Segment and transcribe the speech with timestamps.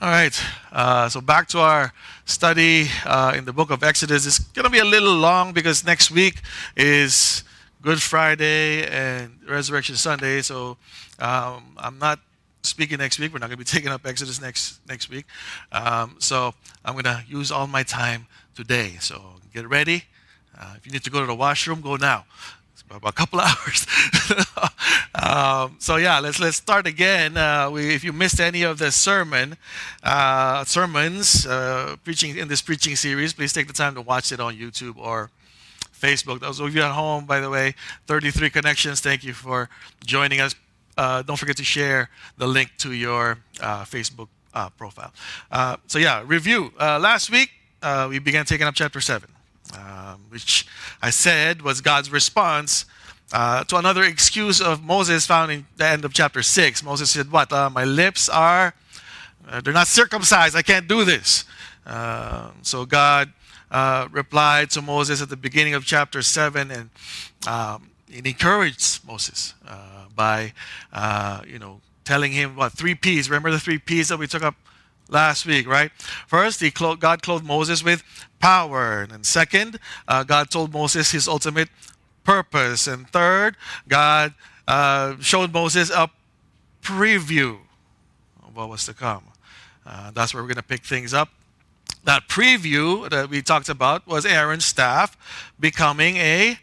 [0.00, 0.38] All right,
[0.72, 1.92] uh, so back to our
[2.24, 4.26] study uh, in the book of Exodus.
[4.26, 6.40] It's going to be a little long because next week
[6.76, 7.44] is
[7.80, 10.42] Good Friday and Resurrection Sunday.
[10.42, 10.78] So
[11.20, 12.18] um, I'm not
[12.64, 13.32] speaking next week.
[13.32, 15.26] We're not going to be taking up Exodus next next week.
[15.70, 16.54] Um, so
[16.84, 18.26] I'm going to use all my time
[18.56, 18.96] today.
[18.98, 19.22] So
[19.54, 20.04] get ready.
[20.58, 22.24] Uh, if you need to go to the washroom, go now
[22.96, 23.86] about a couple hours.
[25.14, 27.36] um, so yeah, let's let's start again.
[27.36, 29.56] Uh, we, if you missed any of the sermon
[30.02, 34.40] uh, sermons uh, preaching in this preaching series, please take the time to watch it
[34.40, 35.30] on YouTube or
[35.92, 36.40] Facebook.
[36.40, 37.74] Those of you at home, by the way,
[38.06, 39.00] 33 connections.
[39.00, 39.68] Thank you for
[40.04, 40.54] joining us.
[40.96, 42.08] Uh, don't forget to share
[42.38, 45.12] the link to your uh, Facebook uh, profile.
[45.86, 46.72] so yeah, review.
[46.78, 47.50] last week
[48.08, 49.33] we began taking up chapter seven
[49.76, 50.66] um, which
[51.02, 52.86] I said was God's response
[53.32, 56.82] uh, to another excuse of Moses found in the end of chapter 6.
[56.82, 57.52] Moses said, What?
[57.52, 58.74] Uh, my lips are,
[59.48, 60.54] uh, they're not circumcised.
[60.54, 61.44] I can't do this.
[61.86, 63.32] Uh, so God
[63.70, 66.90] uh, replied to Moses at the beginning of chapter 7 and
[67.46, 70.52] um, he encouraged Moses uh, by,
[71.46, 73.28] you know, telling him what three P's.
[73.28, 74.54] Remember the three P's that we took up
[75.08, 75.90] last week, right?
[76.26, 78.02] First, he clothed, God clothed Moses with
[78.38, 79.06] power.
[79.10, 81.68] And second, uh, God told Moses his ultimate
[82.24, 82.86] purpose.
[82.86, 83.56] And third,
[83.88, 84.34] God
[84.66, 86.10] uh, showed Moses a
[86.82, 87.58] preview
[88.46, 89.24] of what was to come.
[89.86, 91.28] Uh, that's where we're going to pick things up.
[92.04, 95.16] That preview that we talked about was Aaron's staff
[95.58, 96.58] becoming a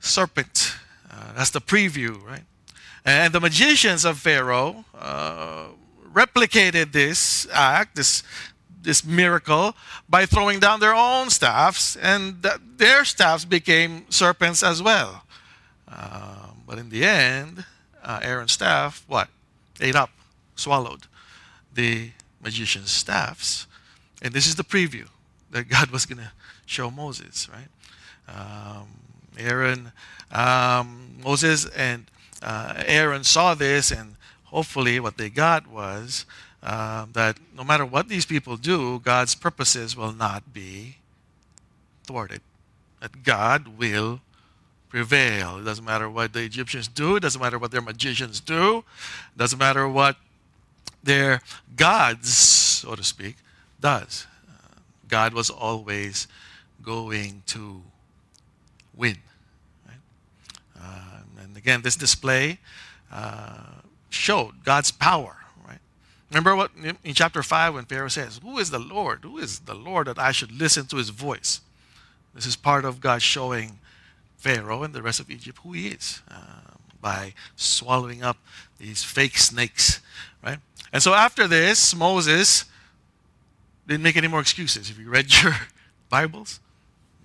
[0.00, 0.76] serpent.
[1.10, 2.44] Uh, that's the preview, right?
[3.04, 5.66] And the magicians of Pharaoh uh,
[6.14, 8.22] replicated this act, this,
[8.82, 9.74] this miracle,
[10.08, 15.24] by throwing down their own staffs, and their staffs became serpents as well.
[15.88, 17.64] Uh, but in the end,
[18.02, 19.28] uh, Aaron's staff, what?
[19.80, 20.10] Ate up,
[20.54, 21.06] swallowed
[21.72, 23.66] the magician's staffs.
[24.22, 25.08] And this is the preview
[25.50, 26.32] that God was going to
[26.66, 27.68] show Moses, right?
[28.28, 28.88] Um,
[29.36, 29.92] Aaron,
[30.30, 32.06] um, Moses and
[32.42, 34.16] uh, Aaron saw this and
[34.54, 36.24] hopefully what they got was
[36.62, 40.98] uh, that no matter what these people do, God's purposes will not be
[42.04, 42.40] thwarted.
[43.00, 44.20] That God will
[44.88, 45.58] prevail.
[45.58, 48.84] It doesn't matter what the Egyptians do, it doesn't matter what their magicians do,
[49.34, 50.16] it doesn't matter what
[51.02, 51.42] their
[51.74, 53.34] gods, so to speak,
[53.80, 54.28] does.
[54.48, 54.78] Uh,
[55.08, 56.28] God was always
[56.80, 57.82] going to
[58.94, 59.16] win.
[59.84, 59.96] Right?
[60.80, 62.60] Uh, and again, this display
[63.10, 63.82] uh,
[64.14, 65.36] showed God's power,
[65.66, 65.78] right?
[66.30, 66.70] Remember what
[67.02, 69.20] in chapter 5 when Pharaoh says, Who is the Lord?
[69.22, 71.60] Who is the Lord that I should listen to his voice?
[72.34, 73.78] This is part of God showing
[74.36, 78.36] Pharaoh and the rest of Egypt who he is uh, by swallowing up
[78.78, 80.00] these fake snakes,
[80.44, 80.58] right?
[80.92, 82.64] And so after this, Moses
[83.86, 84.90] didn't make any more excuses.
[84.90, 85.54] If you read your
[86.08, 86.60] Bibles,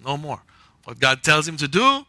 [0.03, 0.41] no more.
[0.83, 2.05] What God tells him to do,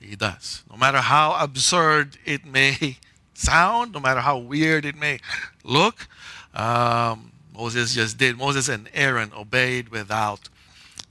[0.00, 0.62] he does.
[0.70, 2.98] No matter how absurd it may
[3.40, 5.18] sound, no matter how weird it may
[5.64, 6.08] look.
[6.54, 8.36] Um, Moses just did.
[8.36, 10.48] Moses and Aaron obeyed without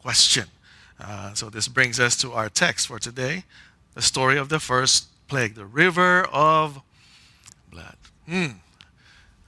[0.01, 0.45] question.
[0.99, 3.43] Uh, so this brings us to our text for today
[3.95, 6.81] the story of the first plague, the river of
[7.71, 7.97] blood.
[8.27, 8.45] Hmm.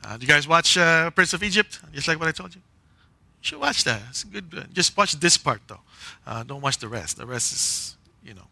[0.03, 1.79] Uh, do you guys watch uh, Prince of Egypt?
[1.93, 2.61] Just like what I told you?
[2.61, 4.01] You should watch that.
[4.09, 4.67] It's good.
[4.73, 5.81] Just watch this part, though.
[6.25, 7.17] Uh, don't watch the rest.
[7.17, 8.47] The rest is, you know,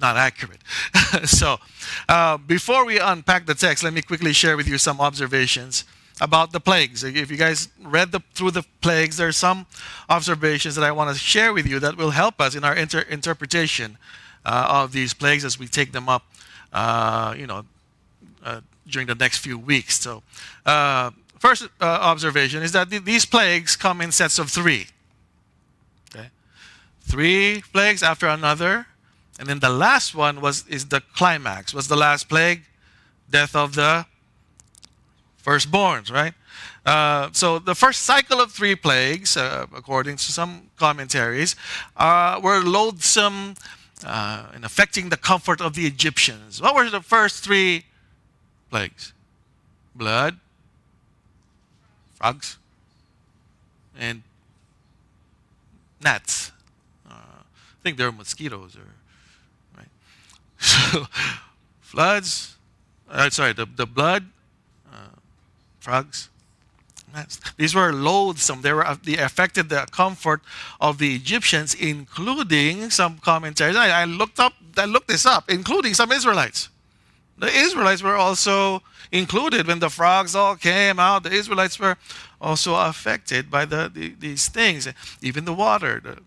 [0.00, 0.60] not accurate.
[1.24, 1.58] so,
[2.08, 5.84] uh, before we unpack the text, let me quickly share with you some observations
[6.20, 7.04] about the plagues.
[7.04, 9.66] If you guys read the, through the plagues, there are some
[10.08, 13.04] observations that I want to share with you that will help us in our inter-
[13.08, 13.98] interpretation
[14.44, 16.24] uh, of these plagues as we take them up,
[16.72, 17.64] uh, you know,
[18.44, 20.00] uh, during the next few weeks.
[20.00, 20.22] So,
[20.66, 24.86] uh, first uh, observation is that th- these plagues come in sets of three.
[26.10, 26.30] Okay,
[27.02, 28.86] three plagues after another
[29.38, 31.72] and then the last one was is the climax.
[31.72, 32.62] Was the last plague?
[33.30, 34.06] Death of the
[35.44, 36.34] firstborns, right?
[36.84, 41.54] Uh, so the first cycle of three plagues, uh, according to some commentaries,
[41.96, 43.54] uh, were loathsome
[44.04, 46.60] uh, in affecting the comfort of the Egyptians.
[46.60, 47.84] What were the first three
[48.70, 49.12] plagues?
[49.94, 50.38] Blood,
[52.14, 52.56] frogs,
[53.98, 54.22] and
[56.00, 56.52] gnats.
[57.08, 58.97] Uh, I think they were mosquitoes or
[60.58, 61.06] so,
[61.80, 62.56] floods,
[63.10, 64.26] uh, sorry, the, the blood,
[64.92, 65.16] uh,
[65.80, 66.28] frogs.
[67.56, 68.62] These were loathsome.
[68.62, 70.42] They were uh, they affected the comfort
[70.80, 73.76] of the Egyptians, including some commentaries.
[73.76, 76.68] I, I looked up, I looked this up, including some Israelites.
[77.38, 81.22] The Israelites were also included when the frogs all came out.
[81.22, 81.96] The Israelites were
[82.40, 84.88] also affected by the, the these things,
[85.22, 86.00] even the water.
[86.00, 86.18] The,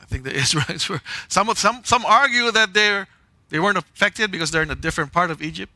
[0.00, 1.00] I think the Israelites were.
[1.28, 3.08] Some some some argue that they're
[3.48, 5.72] they weren't affected because they're in a different part of Egypt,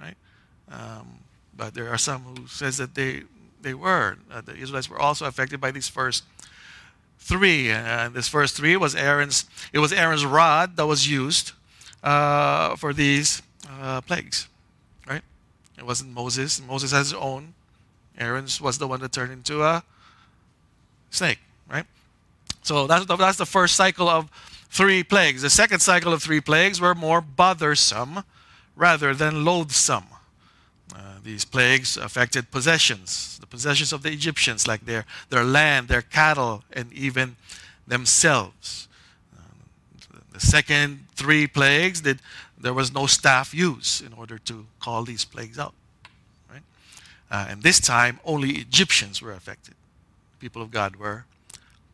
[0.00, 0.16] right?
[0.70, 1.20] Um,
[1.56, 3.22] but there are some who says that they
[3.60, 4.16] they were.
[4.30, 6.24] Uh, the Israelites were also affected by these first
[7.18, 7.70] three.
[7.70, 9.46] And this first three was Aaron's.
[9.72, 11.52] It was Aaron's rod that was used
[12.02, 14.48] uh, for these uh, plagues,
[15.06, 15.22] right?
[15.76, 16.60] It wasn't Moses.
[16.60, 17.54] Moses has his own.
[18.18, 19.82] Aaron's was the one that turned into a
[21.10, 21.38] snake,
[21.70, 21.84] right?
[22.62, 24.28] So that's the, that's the first cycle of
[24.70, 25.42] three plagues.
[25.42, 28.24] The second cycle of three plagues were more bothersome
[28.76, 30.06] rather than loathsome.
[30.94, 36.02] Uh, these plagues affected possessions, the possessions of the Egyptians, like their, their land, their
[36.02, 37.36] cattle, and even
[37.86, 38.88] themselves.
[39.36, 39.42] Uh,
[40.32, 42.20] the second three plagues did
[42.60, 45.74] there was no staff use in order to call these plagues out.
[46.50, 46.62] Right?
[47.30, 49.74] Uh, and this time, only Egyptians were affected.
[50.40, 51.24] People of God were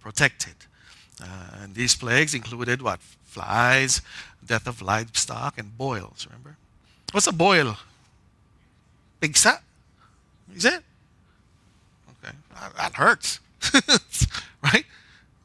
[0.00, 0.54] protected.
[1.22, 3.00] Uh, and these plagues included what?
[3.00, 4.02] Flies,
[4.44, 6.26] death of livestock, and boils.
[6.28, 6.56] Remember?
[7.12, 7.76] What's a boil?
[9.20, 9.60] Pigsa?
[10.54, 10.82] Is it?
[12.24, 12.34] Okay.
[12.76, 13.40] That hurts.
[14.62, 14.84] right?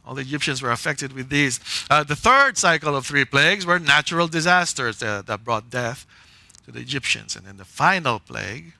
[0.05, 1.59] All the Egyptians were affected with these.
[1.89, 6.05] Uh, the third cycle of three plagues were natural disasters uh, that brought death
[6.65, 7.35] to the Egyptians.
[7.35, 8.73] And then the final plague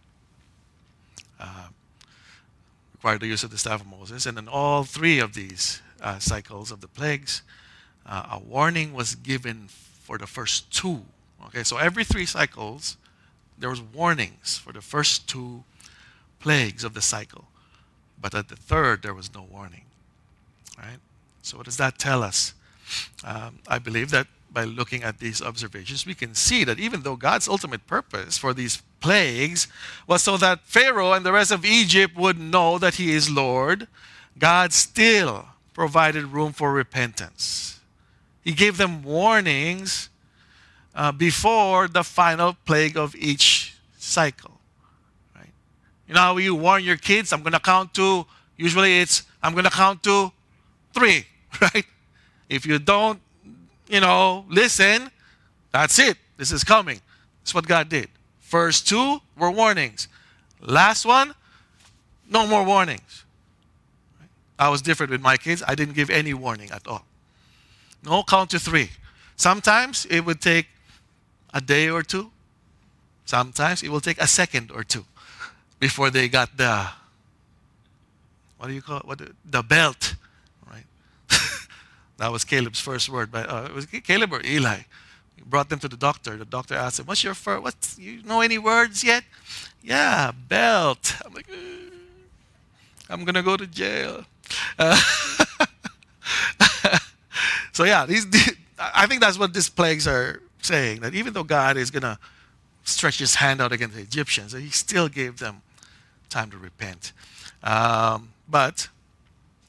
[1.40, 1.68] uh,
[2.94, 4.26] required the use of the staff of Moses.
[4.26, 7.42] And then all three of these uh, cycles of the plagues,
[8.06, 11.04] uh, a warning was given for the first two.
[11.46, 12.98] Okay, so every three cycles,
[13.57, 15.63] there was warnings for the first two
[16.40, 17.46] plagues of the cycle.
[18.22, 19.86] But at the third, there was no warning.
[20.78, 20.98] Right?
[21.42, 22.54] So, what does that tell us?
[23.24, 27.16] Um, I believe that by looking at these observations, we can see that even though
[27.16, 29.68] God's ultimate purpose for these plagues
[30.07, 33.88] was so that Pharaoh and the rest of Egypt would know that he is Lord,
[34.38, 35.45] God still
[35.80, 37.80] provided room for repentance.
[38.44, 40.10] He gave them warnings
[40.94, 44.60] uh, before the final plague of each cycle.
[45.34, 45.54] Right?
[46.06, 47.31] You know how you warn your kids?
[47.31, 48.26] I'm going to count to,
[48.58, 50.34] usually it's, I'm going to count to
[50.94, 51.26] three,
[51.62, 51.86] right?
[52.50, 53.22] If you don't,
[53.88, 55.10] you know, listen,
[55.72, 56.18] that's it.
[56.36, 57.00] This is coming.
[57.40, 58.10] That's what God did.
[58.42, 60.10] First two were warnings.
[60.60, 61.34] Last one,
[62.30, 63.24] no more warnings.
[64.60, 65.64] I was different with my kids.
[65.66, 67.06] I didn't give any warning at all.
[68.04, 68.90] No count to three.
[69.38, 70.68] Sometimes it would take
[71.54, 72.32] a day or two.
[73.26, 75.06] Sometimes it will take a second or two
[75.80, 76.90] before they got the
[78.58, 79.06] what do you call it?
[79.06, 80.16] What the, belt,
[80.70, 80.84] right?
[82.18, 84.80] that was Caleb's first word, but uh, it was Caleb or Eli.
[85.38, 86.36] He brought them to the doctor.
[86.36, 87.64] The doctor asked him, "What's your first?
[87.64, 87.96] What?
[87.98, 89.24] You know any words yet?"
[89.82, 91.16] Yeah, belt.
[91.26, 91.48] I'm like,
[93.10, 94.26] I'm gonna go to jail.
[94.78, 95.00] Uh,
[97.72, 98.25] so yeah, these,
[98.78, 101.01] I think that's what these plagues are saying.
[101.01, 102.19] That even though God is gonna
[102.84, 105.62] stretch His hand out against the Egyptians, He still gave them
[106.30, 107.12] time to repent.
[107.63, 108.88] Um, but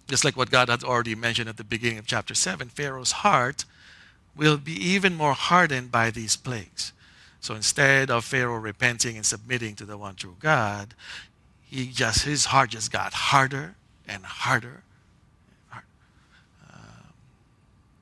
[0.09, 3.65] just like what God had already mentioned at the beginning of chapter seven, Pharaoh's heart
[4.37, 6.93] will be even more hardened by these plagues.
[7.41, 10.95] So instead of Pharaoh repenting and submitting to the one true God,
[11.65, 13.77] he just his heart just got harder
[14.11, 14.83] and harder.
[15.73, 17.15] Um,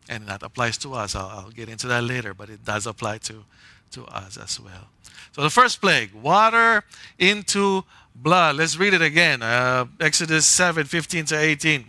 [0.09, 1.15] and that applies to us.
[1.15, 3.45] I'll, I'll, get into that later, but it does apply to,
[3.93, 4.89] to us as well.
[5.33, 6.83] So the first plague, water
[7.19, 7.85] into
[8.15, 8.57] blood.
[8.57, 9.43] Let's read it again.
[9.43, 11.85] Uh, Exodus 7 15 to 18.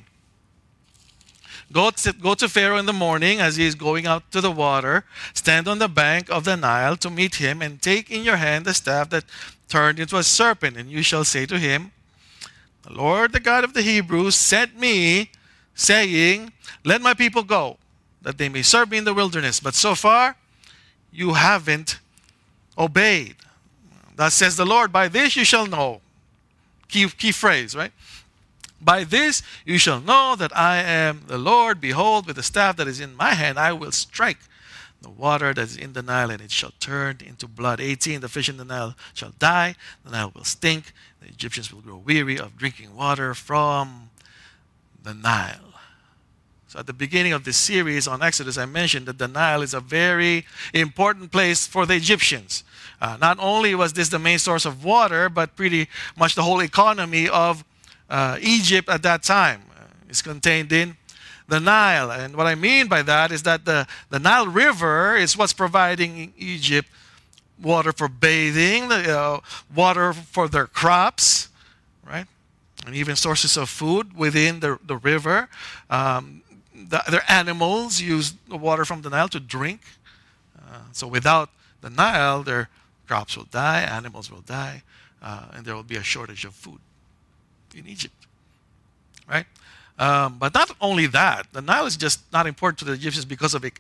[1.72, 4.52] Go to, go to Pharaoh in the morning as he is going out to the
[4.52, 5.06] water.
[5.34, 8.66] Stand on the bank of the Nile to meet him, and take in your hand
[8.66, 9.24] the staff that
[9.68, 10.78] turned into a serpent.
[10.78, 11.92] And you shall say to him,
[12.90, 15.30] the Lord, the God of the Hebrews, sent me,
[15.76, 16.52] saying,
[16.84, 17.78] Let my people go,
[18.22, 19.60] that they may serve me in the wilderness.
[19.60, 20.36] But so far,
[21.12, 22.00] you haven't
[22.78, 23.36] obeyed.
[24.16, 26.02] Thus says the Lord, By this you shall know.
[26.88, 27.92] Key, key phrase, right?
[28.82, 31.80] By this you shall know that I am the Lord.
[31.80, 34.40] Behold, with the staff that is in my hand, I will strike
[35.02, 37.80] the water that is in the Nile, and it shall turn into blood.
[37.80, 40.92] 18 The fish in the Nile shall die, the Nile will stink,
[41.22, 44.10] the Egyptians will grow weary of drinking water from
[45.04, 45.70] the Nile.
[46.68, 49.74] So, at the beginning of this series on Exodus, I mentioned that the Nile is
[49.74, 52.64] a very important place for the Egyptians.
[53.02, 56.60] Uh, not only was this the main source of water, but pretty much the whole
[56.60, 57.64] economy of
[58.10, 60.96] uh, Egypt at that time uh, is contained in
[61.50, 62.12] the Nile.
[62.12, 66.34] And what I mean by that is that the, the Nile River is what's providing
[66.38, 66.88] Egypt
[67.62, 69.40] water for bathing, uh,
[69.76, 71.50] water for their crops,
[72.08, 72.26] right?
[72.86, 75.50] And even sources of food within the, the river.
[75.90, 76.42] Um,
[76.74, 79.82] the, their animals use the water from the Nile to drink.
[80.58, 81.50] Uh, so without
[81.82, 82.70] the Nile, their
[83.08, 84.84] crops will die, animals will die,
[85.22, 86.80] uh, and there will be a shortage of food
[87.76, 88.16] in Egypt,
[89.28, 89.46] right?
[90.00, 93.54] Um, but not only that, the Nile is just not important to the Egyptians because
[93.54, 93.72] of e-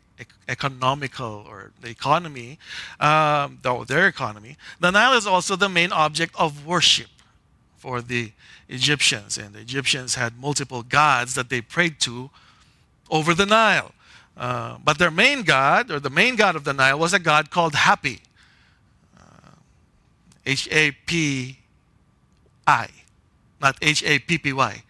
[0.49, 2.59] economical or the economy,
[2.99, 4.57] um, though their economy.
[4.81, 7.07] The Nile is also the main object of worship
[7.77, 8.33] for the
[8.67, 12.29] Egyptians, and the Egyptians had multiple gods that they prayed to
[13.09, 13.93] over the Nile.
[14.35, 17.49] Uh, but their main god, or the main god of the Nile, was a god
[17.49, 18.19] called Hapi.
[19.17, 19.55] Uh,
[20.45, 21.59] H A P
[22.67, 22.89] I,
[23.61, 24.83] not H A P P Y.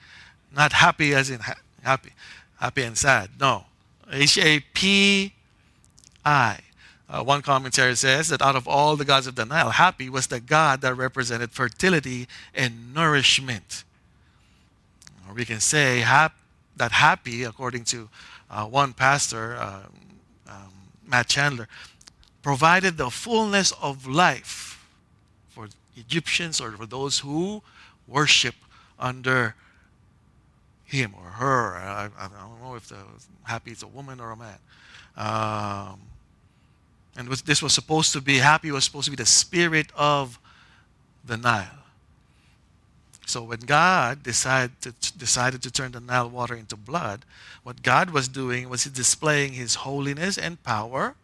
[0.52, 2.12] Not happy as in ha- happy,
[2.60, 3.30] happy and sad.
[3.40, 3.66] No.
[4.12, 5.34] H A P
[6.26, 6.60] I.
[7.08, 10.28] Uh, one commentary says that out of all the gods of the Nile, Hapi was
[10.28, 13.84] the god that represented fertility and nourishment.
[15.28, 16.38] Or we can say hap-
[16.78, 18.10] that Hapi, according to
[18.50, 19.82] uh, one pastor, uh,
[20.48, 20.74] um,
[21.06, 21.68] Matt Chandler,
[22.42, 24.86] provided the fullness of life
[25.50, 27.64] for Egyptians or for those who
[28.08, 28.56] worship
[29.00, 29.56] under
[30.92, 31.76] him or her.
[31.76, 32.98] I, I don't know if the
[33.48, 34.58] Hapi is a woman or a man.
[35.16, 36.00] Um,
[37.16, 40.40] and was, this was supposed to be, Hapi, was supposed to be the spirit of
[41.26, 41.68] the Nile.
[43.26, 47.26] So when God decided to, decided to turn the Nile water into blood,
[47.62, 51.16] what God was doing was displaying his holiness and power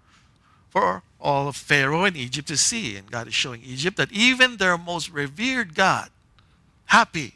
[0.70, 2.96] for all of Pharaoh and Egypt to see.
[2.98, 6.10] And God is showing Egypt that even their most revered God,
[6.92, 7.34] Hapi,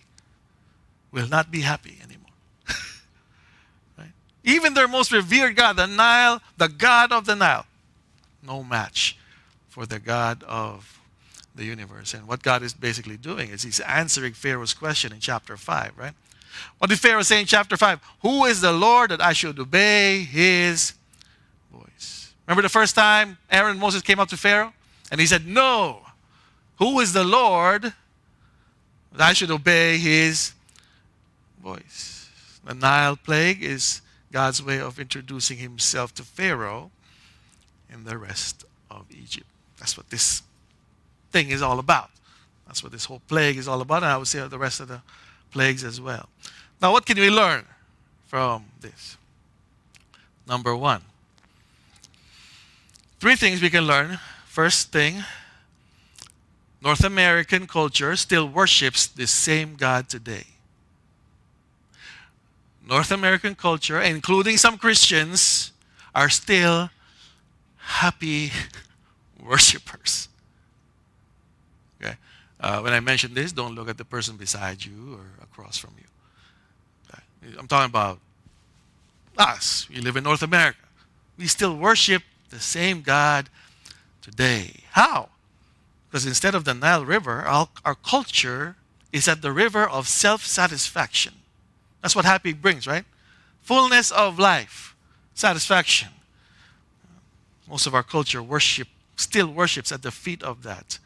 [1.11, 2.18] will not be happy anymore.
[4.49, 7.67] Even their most revered God, the Nile, the God of the Nile,
[8.41, 9.15] no match
[9.69, 10.99] for the God of
[11.53, 12.15] the universe.
[12.15, 16.13] And what God is basically doing is he's answering Pharaoh's question in chapter 5, right?
[16.79, 17.99] What did Pharaoh say in chapter 5?
[18.23, 20.93] Who is the Lord that I should obey his
[21.71, 22.33] voice?
[22.47, 24.73] Remember the first time Aaron and Moses came up to Pharaoh?
[25.11, 26.01] And he said, No.
[26.79, 30.53] Who is the Lord that I should obey his
[31.61, 32.29] voice?
[32.65, 36.91] The Nile plague is God's way of introducing himself to Pharaoh
[37.91, 39.47] and the rest of Egypt.
[39.79, 40.43] That's what this
[41.31, 42.11] thing is all about.
[42.67, 44.87] That's what this whole plague is all about, and I would say the rest of
[44.87, 45.01] the
[45.51, 46.29] plagues as well.
[46.81, 47.65] Now, what can we learn
[48.27, 49.17] from this?
[50.47, 51.01] Number one,
[53.19, 54.19] three things we can learn.
[54.45, 55.23] First thing,
[56.81, 60.45] North American culture still worships the same God today.
[62.89, 65.71] North American culture, including some Christians,
[66.15, 66.89] are still
[67.77, 68.51] happy
[69.43, 70.27] worshippers.
[72.01, 72.15] Okay?
[72.59, 75.91] Uh, when I mention this, don't look at the person beside you or across from
[75.99, 76.05] you.
[77.09, 77.57] Okay?
[77.59, 78.19] I'm talking about
[79.37, 79.87] us.
[79.87, 80.79] We live in North America.
[81.37, 83.49] We still worship the same God
[84.23, 84.81] today.
[84.91, 85.29] How?
[86.09, 88.75] Because instead of the Nile River, our, our culture
[89.13, 91.33] is at the river of self satisfaction.
[92.01, 93.05] That's what happy brings, right?
[93.61, 94.95] Fullness of life,
[95.33, 96.09] satisfaction.
[97.67, 100.97] Most of our culture worship, still worships at the feet of that.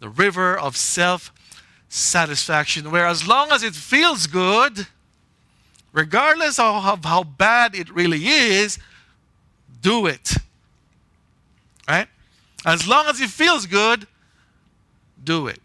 [0.00, 1.32] The river of self
[1.88, 4.86] satisfaction, where as long as it feels good,
[5.92, 8.78] regardless of how bad it really is,
[9.80, 10.32] do it.
[11.86, 12.08] Right?
[12.64, 14.06] As long as it feels good,
[15.22, 15.60] do it.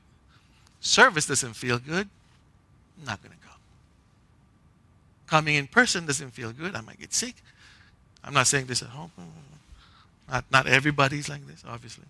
[0.82, 2.10] Service doesn't feel good,
[3.00, 3.37] I'm not going to
[5.28, 6.76] coming in person doesn't feel good.
[6.76, 7.36] I might get sick.
[8.24, 9.12] I'm not saying this at home.
[10.30, 12.06] Not, not everybody's like this, obviously.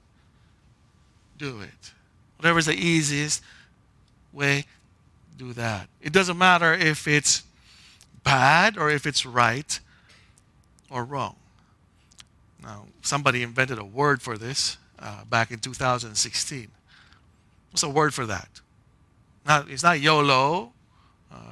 [1.38, 1.92] Do it.
[2.38, 3.44] Whatever's the easiest
[4.34, 4.66] way,
[5.38, 5.88] do that.
[6.02, 7.44] It doesn't matter if it's
[8.24, 9.80] bad or if it's right
[10.90, 11.36] or wrong.
[12.62, 16.68] Now, somebody invented a word for this uh, back in 2016.
[17.72, 18.50] What's a word for that?
[19.46, 20.74] Not, it's not YOLO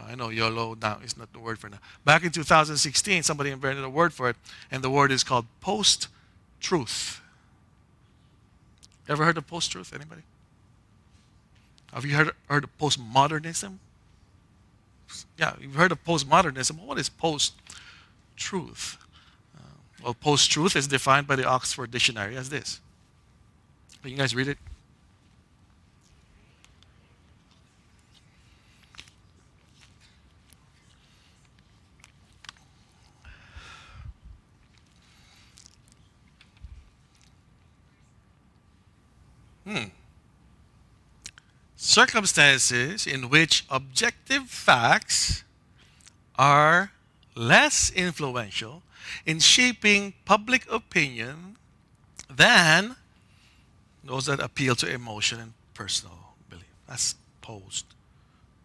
[0.05, 1.79] I know YOLO now is not the word for now.
[2.03, 4.35] Back in 2016, somebody invented a word for it,
[4.71, 6.07] and the word is called post
[6.59, 7.21] truth.
[9.07, 9.93] Ever heard of post truth?
[9.93, 10.21] Anybody?
[11.93, 13.77] Have you heard, heard of postmodernism?
[15.37, 16.79] Yeah, you've heard of postmodernism.
[16.83, 17.53] What is post
[18.35, 18.97] truth?
[19.55, 19.61] Uh,
[20.03, 22.81] well, post truth is defined by the Oxford Dictionary as this.
[24.01, 24.57] Can you guys read it?
[41.75, 45.43] Circumstances in which objective facts
[46.37, 46.91] are
[47.35, 48.81] less influential
[49.25, 51.57] in shaping public opinion
[52.29, 52.95] than
[54.03, 56.65] those that appeal to emotion and personal belief.
[56.87, 57.85] That's post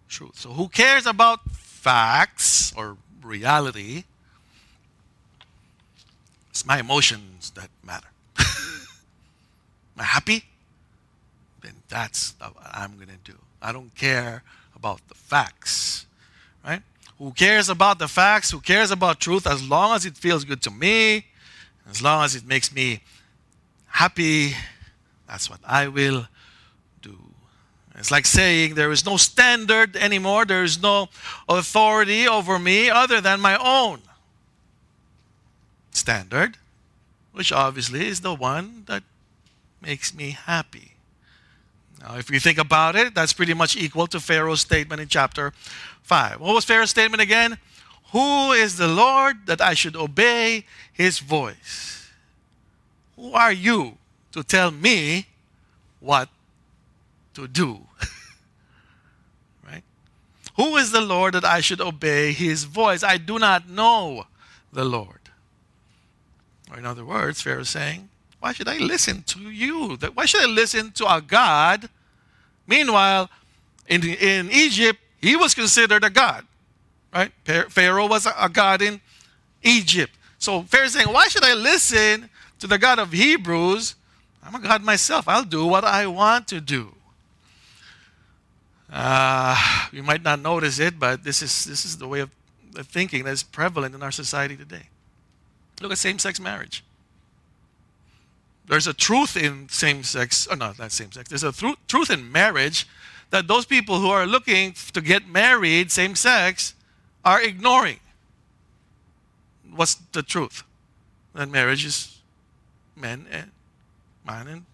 [0.08, 0.36] truth.
[0.36, 4.04] So, who cares about facts or reality?
[6.50, 8.08] It's my emotions that matter.
[8.38, 8.46] Am
[9.98, 10.44] I happy?
[11.60, 13.38] Then that's what I'm going to do.
[13.60, 14.42] I don't care
[14.74, 16.06] about the facts,
[16.64, 16.82] right?
[17.18, 18.50] Who cares about the facts?
[18.50, 21.26] Who cares about truth as long as it feels good to me?
[21.90, 23.00] As long as it makes me
[23.86, 24.54] happy,
[25.28, 26.26] that's what I will
[27.02, 27.16] do.
[27.96, 31.08] It's like saying there is no standard anymore, there is no
[31.48, 34.00] authority over me other than my own
[35.90, 36.56] standard,
[37.32, 39.02] which obviously is the one that
[39.82, 40.89] makes me happy.
[42.00, 45.52] Now, if you think about it, that's pretty much equal to Pharaoh's statement in chapter
[46.02, 46.40] 5.
[46.40, 47.58] What was Pharaoh's statement again?
[48.12, 52.10] Who is the Lord that I should obey his voice?
[53.16, 53.98] Who are you
[54.32, 55.26] to tell me
[56.00, 56.28] what
[57.34, 57.86] to do?
[59.66, 59.84] right?
[60.56, 63.02] Who is the Lord that I should obey his voice?
[63.02, 64.24] I do not know
[64.72, 65.20] the Lord.
[66.70, 68.09] Or, in other words, Pharaoh is saying,
[68.40, 69.96] why should I listen to you?
[70.14, 71.88] Why should I listen to a God?
[72.66, 73.28] Meanwhile,
[73.86, 76.46] in, in Egypt, he was considered a God.
[77.12, 77.32] Right?
[77.44, 79.00] Pharaoh was a God in
[79.62, 80.12] Egypt.
[80.38, 82.30] So Pharaoh is saying, Why should I listen
[82.60, 83.94] to the God of Hebrews?
[84.42, 85.28] I'm a God myself.
[85.28, 86.94] I'll do what I want to do.
[88.90, 92.30] Uh, you might not notice it, but this is, this is the way of
[92.86, 94.88] thinking that is prevalent in our society today.
[95.80, 96.82] Look at same sex marriage.
[98.70, 101.28] There's a truth in same sex, or oh, no, not same sex.
[101.28, 102.86] There's a th- truth in marriage
[103.30, 106.74] that those people who are looking to get married, same sex,
[107.24, 107.98] are ignoring.
[109.74, 110.62] What's the truth?
[111.34, 112.20] That marriage is
[112.94, 113.50] men and
[114.24, 114.64] man and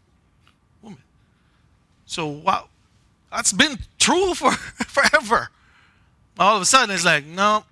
[0.83, 1.01] woman.
[2.05, 2.68] So wow,
[3.33, 4.53] that's been true for
[4.92, 5.49] forever.
[6.38, 7.64] All of a sudden, it's like, no,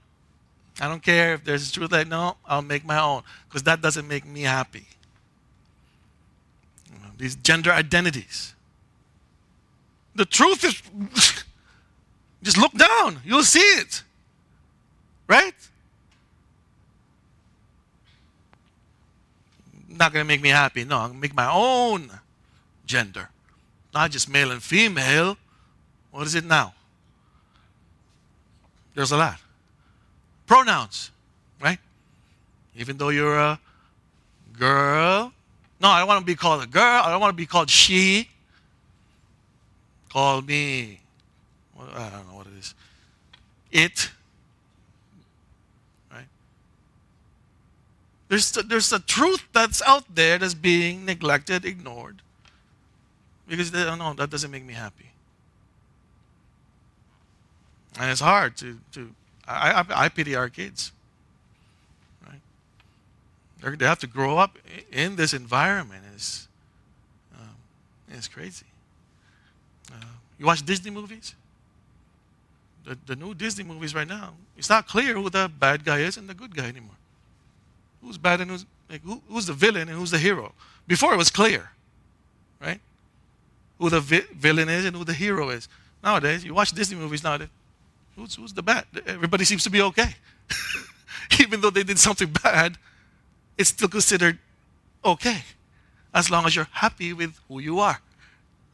[0.80, 1.92] I don't care if there's a truth.
[1.92, 4.86] Like, no, I'll make my own because that doesn't make me happy
[7.18, 8.54] these gender identities.
[10.14, 11.44] The truth is,
[12.42, 14.02] just look down, you'll see it.
[15.26, 15.54] Right?
[19.88, 20.84] Not going to make me happy.
[20.84, 22.10] No, I'm going to make my own
[22.86, 23.30] gender.
[23.92, 25.36] Not just male and female.
[26.10, 26.74] What is it now?
[28.94, 29.38] There's a lot.
[30.46, 31.10] Pronouns,
[31.60, 31.78] right?
[32.76, 33.58] Even though you're a
[34.52, 35.32] girl,
[35.80, 37.02] no, I don't want to be called a girl.
[37.04, 38.28] I don't want to be called she.
[40.10, 41.00] Call me.
[41.78, 42.74] I don't know what it is.
[43.72, 44.10] It.
[46.12, 46.26] Right?
[48.28, 52.22] There's, there's a truth that's out there that's being neglected, ignored.
[53.48, 55.10] Because they don't know, that doesn't make me happy.
[57.98, 59.10] And it's hard to, to
[59.46, 60.92] I, I, I pity our kids.
[63.64, 64.58] They're, they have to grow up
[64.92, 66.04] in this environment.
[66.14, 66.48] It's,
[67.34, 67.48] um,
[68.10, 68.66] it's crazy.
[69.90, 70.04] Uh,
[70.38, 71.34] you watch Disney movies?
[72.84, 76.18] The, the new Disney movies right now, it's not clear who the bad guy is
[76.18, 76.96] and the good guy anymore.
[78.02, 80.52] Who's bad and who's, like, who, who's the villain and who's the hero?
[80.86, 81.70] Before it was clear,
[82.60, 82.80] right?
[83.78, 85.70] Who the vi- villain is and who the hero is.
[86.02, 87.48] Nowadays, you watch Disney movies nowadays,
[88.14, 88.84] who's, who's the bad?
[89.06, 90.16] Everybody seems to be okay.
[91.40, 92.76] Even though they did something bad,
[93.56, 94.38] it's still considered
[95.04, 95.42] okay
[96.12, 98.00] as long as you're happy with who you are.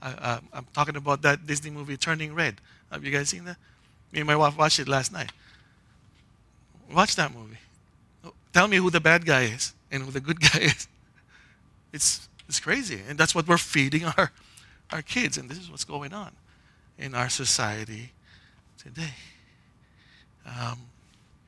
[0.02, 2.56] I, am talking about that Disney movie Turning Red.
[2.90, 3.56] Have you guys seen that?
[4.12, 5.30] Me and my wife watched it last night.
[6.92, 7.58] Watch that movie.
[8.52, 10.88] Tell me who the bad guy is and who the good guy is.
[11.92, 13.00] It's, it's crazy.
[13.08, 14.32] And that's what we're feeding our,
[14.90, 15.36] our kids.
[15.38, 16.32] And this is what's going on
[16.98, 18.12] in our society
[18.78, 19.14] today.
[20.46, 20.78] Um,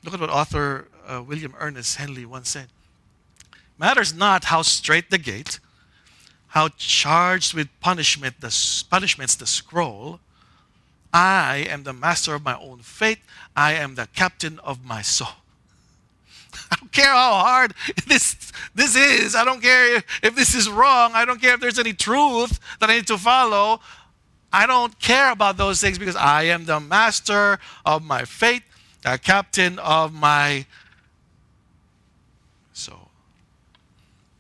[0.05, 2.68] look at what author uh, William Ernest Henley once said.
[3.83, 5.59] Matters not how strait the gate,
[6.47, 10.21] how charged with punishment the, punishments the scroll.
[11.12, 13.18] I am the master of my own fate.
[13.57, 15.35] I am the captain of my soul.
[16.71, 17.75] I don't care how hard
[18.07, 19.35] this, this is.
[19.35, 21.11] I don't care if, if this is wrong.
[21.14, 23.81] I don't care if there's any truth that I need to follow.
[24.53, 28.62] I don't care about those things because I am the master of my fate,
[29.03, 30.66] the captain of my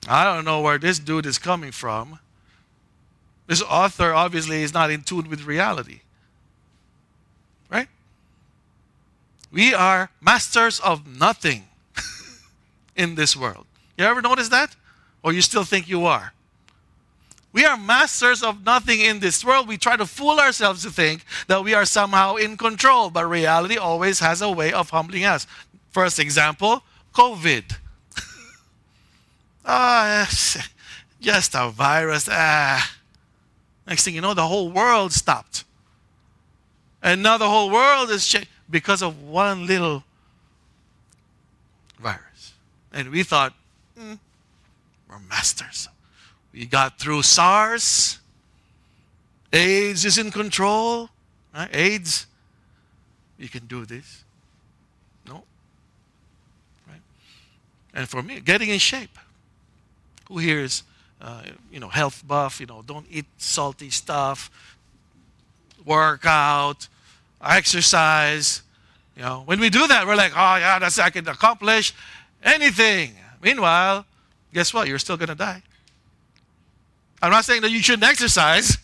[0.08, 2.18] I don't know where this dude is coming from.
[3.46, 6.00] This author obviously is not in tune with reality.
[7.70, 7.88] Right?
[9.50, 11.64] We are masters of nothing
[12.96, 13.66] in this world.
[13.96, 14.74] You ever notice that?
[15.22, 16.32] Or you still think you are?
[17.52, 19.68] We are masters of nothing in this world.
[19.68, 23.76] We try to fool ourselves to think that we are somehow in control, but reality
[23.76, 25.46] always has a way of humbling us.
[25.90, 26.82] First example
[27.14, 27.76] COVID.
[29.64, 30.62] Ah, oh,
[31.20, 32.28] just a virus.
[32.30, 32.96] Ah.
[33.86, 35.64] Next thing you know, the whole world stopped.
[37.02, 40.04] And now the whole world is changed because of one little
[41.98, 42.54] virus.
[42.92, 43.54] And we thought,
[43.98, 44.18] mm,
[45.08, 45.88] we're masters.
[46.52, 48.18] We got through SARS.
[49.52, 51.10] AIDS is in control.
[51.54, 51.68] Right?
[51.72, 52.26] AIDS,
[53.38, 54.24] you can do this.
[55.26, 55.42] No.
[56.88, 57.00] Right?
[57.94, 59.18] And for me, getting in shape.
[60.28, 60.82] Who here is,
[61.20, 62.60] uh, you know, health buff?
[62.60, 64.50] You know, don't eat salty stuff.
[65.84, 66.88] Work out,
[67.44, 68.62] exercise.
[69.16, 71.92] You know, when we do that, we're like, oh yeah, that's I can accomplish
[72.42, 73.14] anything.
[73.42, 74.06] Meanwhile,
[74.54, 74.88] guess what?
[74.88, 75.62] You're still gonna die.
[77.20, 78.78] I'm not saying that you shouldn't exercise,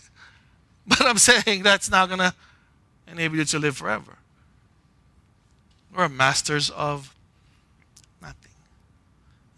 [0.86, 2.34] but I'm saying that's not gonna
[3.10, 4.18] enable you to live forever.
[5.94, 7.14] We're masters of
[8.20, 8.52] nothing.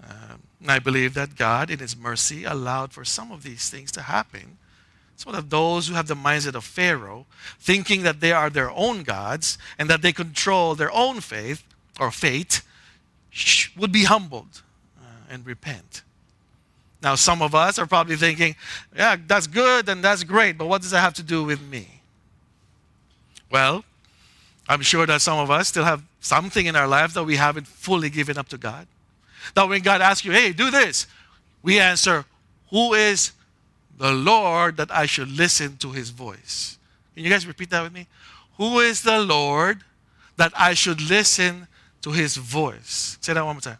[0.08, 3.90] Um, and I believe that God, in His mercy, allowed for some of these things
[3.92, 4.58] to happen
[5.16, 7.26] so that those who have the mindset of Pharaoh,
[7.58, 11.62] thinking that they are their own gods and that they control their own faith
[11.98, 12.62] or fate,
[13.76, 14.62] would be humbled
[14.98, 16.02] uh, and repent.
[17.02, 18.56] Now, some of us are probably thinking,
[18.96, 22.00] yeah, that's good and that's great, but what does that have to do with me?
[23.50, 23.84] Well,
[24.68, 27.66] I'm sure that some of us still have something in our lives that we haven't
[27.66, 28.86] fully given up to God.
[29.54, 31.06] That when God asks you, hey, do this,
[31.62, 32.24] we answer,
[32.70, 33.32] who is
[34.00, 36.78] the Lord that I should listen to his voice.
[37.14, 38.06] Can you guys repeat that with me?
[38.56, 39.84] Who is the Lord
[40.36, 41.68] that I should listen
[42.00, 43.18] to his voice?
[43.20, 43.78] Say that one more time.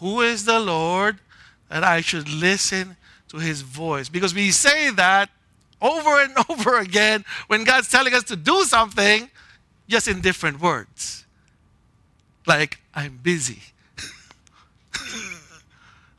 [0.00, 1.18] Who is the Lord
[1.68, 2.96] that I should listen
[3.28, 4.08] to his voice?
[4.08, 5.30] Because we say that
[5.80, 9.30] over and over again when God's telling us to do something,
[9.88, 11.24] just in different words.
[12.46, 13.60] Like, I'm busy.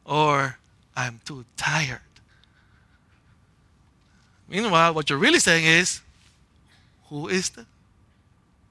[0.08, 0.58] Or,
[0.96, 2.00] I'm too tired.
[4.48, 6.02] Meanwhile, what you're really saying is,
[7.10, 7.65] Who is the?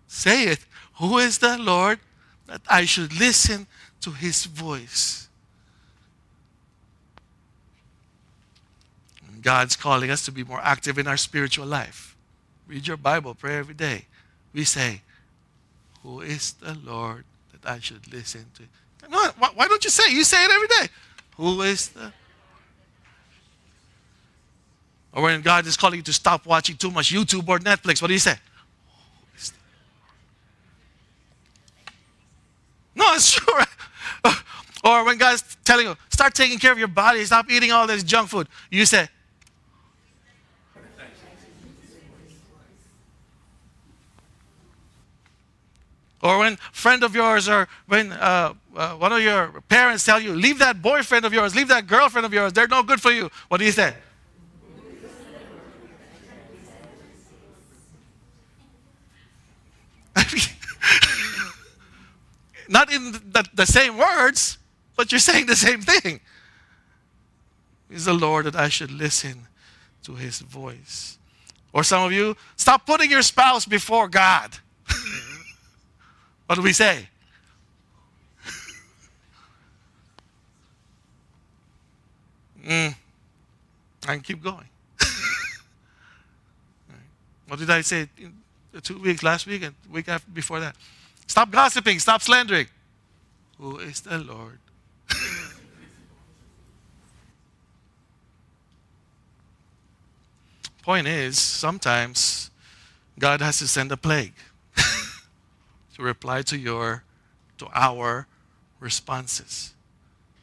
[0.08, 0.60] Say it.
[0.94, 2.00] Who is the Lord
[2.46, 3.66] that I should listen
[4.00, 5.28] to his voice?
[9.42, 12.16] God's calling us to be more active in our spiritual life.
[12.66, 14.06] Read your Bible, pray every day.
[14.52, 15.02] We say,
[16.02, 18.64] Who is the Lord that I should listen to?
[19.08, 20.12] Why don't you say it?
[20.12, 20.92] You say it every day.
[21.36, 22.12] Who is the
[25.16, 28.08] or when God is calling you to stop watching too much YouTube or Netflix, what
[28.08, 28.34] do you say?
[32.94, 33.54] No, it's true.
[34.84, 38.02] or when God's telling you, start taking care of your body, stop eating all this
[38.02, 39.08] junk food, you say,
[46.22, 50.34] Or when friend of yours or when uh, uh, one of your parents tell you,
[50.34, 53.30] leave that boyfriend of yours, leave that girlfriend of yours, they're no good for you.
[53.48, 53.94] What do you say?
[62.68, 64.58] Not in the, the same words,
[64.96, 66.20] but you're saying the same thing.
[67.90, 69.46] Is the Lord that I should listen
[70.02, 71.18] to his voice.
[71.72, 74.56] Or some of you, stop putting your spouse before God.
[76.46, 77.08] what do we say?
[82.66, 82.94] Mm,
[84.06, 84.68] I can keep going.
[87.48, 88.08] what did I say
[88.82, 90.76] two weeks last week and week after before that?
[91.26, 91.98] Stop gossiping.
[91.98, 92.68] Stop slandering.
[93.58, 94.58] Who is the Lord?
[100.82, 102.50] Point is, sometimes
[103.18, 104.34] God has to send a plague
[104.76, 107.02] to reply to your,
[107.58, 108.26] to our
[108.78, 109.72] responses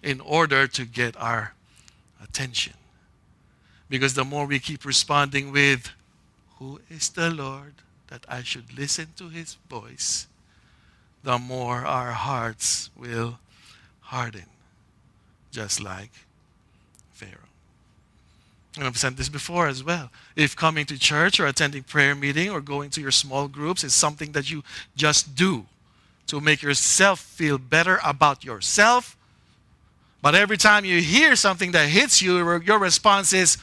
[0.01, 1.53] in order to get our
[2.23, 2.73] attention.
[3.89, 5.91] Because the more we keep responding with,
[6.59, 7.73] Who is the Lord
[8.07, 10.27] that I should listen to his voice?
[11.23, 13.39] the more our hearts will
[14.01, 14.45] harden,
[15.51, 16.11] just like
[17.13, 17.49] Pharaoh.
[18.75, 20.11] And I've said this before as well.
[20.35, 23.93] If coming to church or attending prayer meeting or going to your small groups is
[23.93, 24.63] something that you
[24.95, 25.65] just do
[26.27, 29.15] to make yourself feel better about yourself,
[30.23, 33.57] but every time you hear something that hits you, your response is,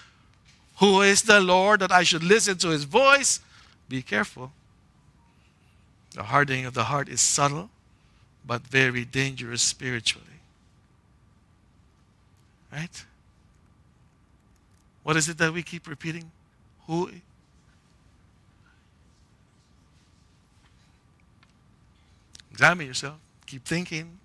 [0.79, 3.41] Who is the Lord that I should listen to his voice?
[3.89, 4.53] Be careful
[6.13, 7.71] The hardening of the heart is subtle,
[8.47, 10.27] but very dangerous spiritually.
[12.71, 13.05] Right?
[15.03, 16.31] What is it that we keep repeating?
[16.87, 17.11] Who
[22.53, 23.17] Examine yourself.
[23.47, 24.19] Keep thinking.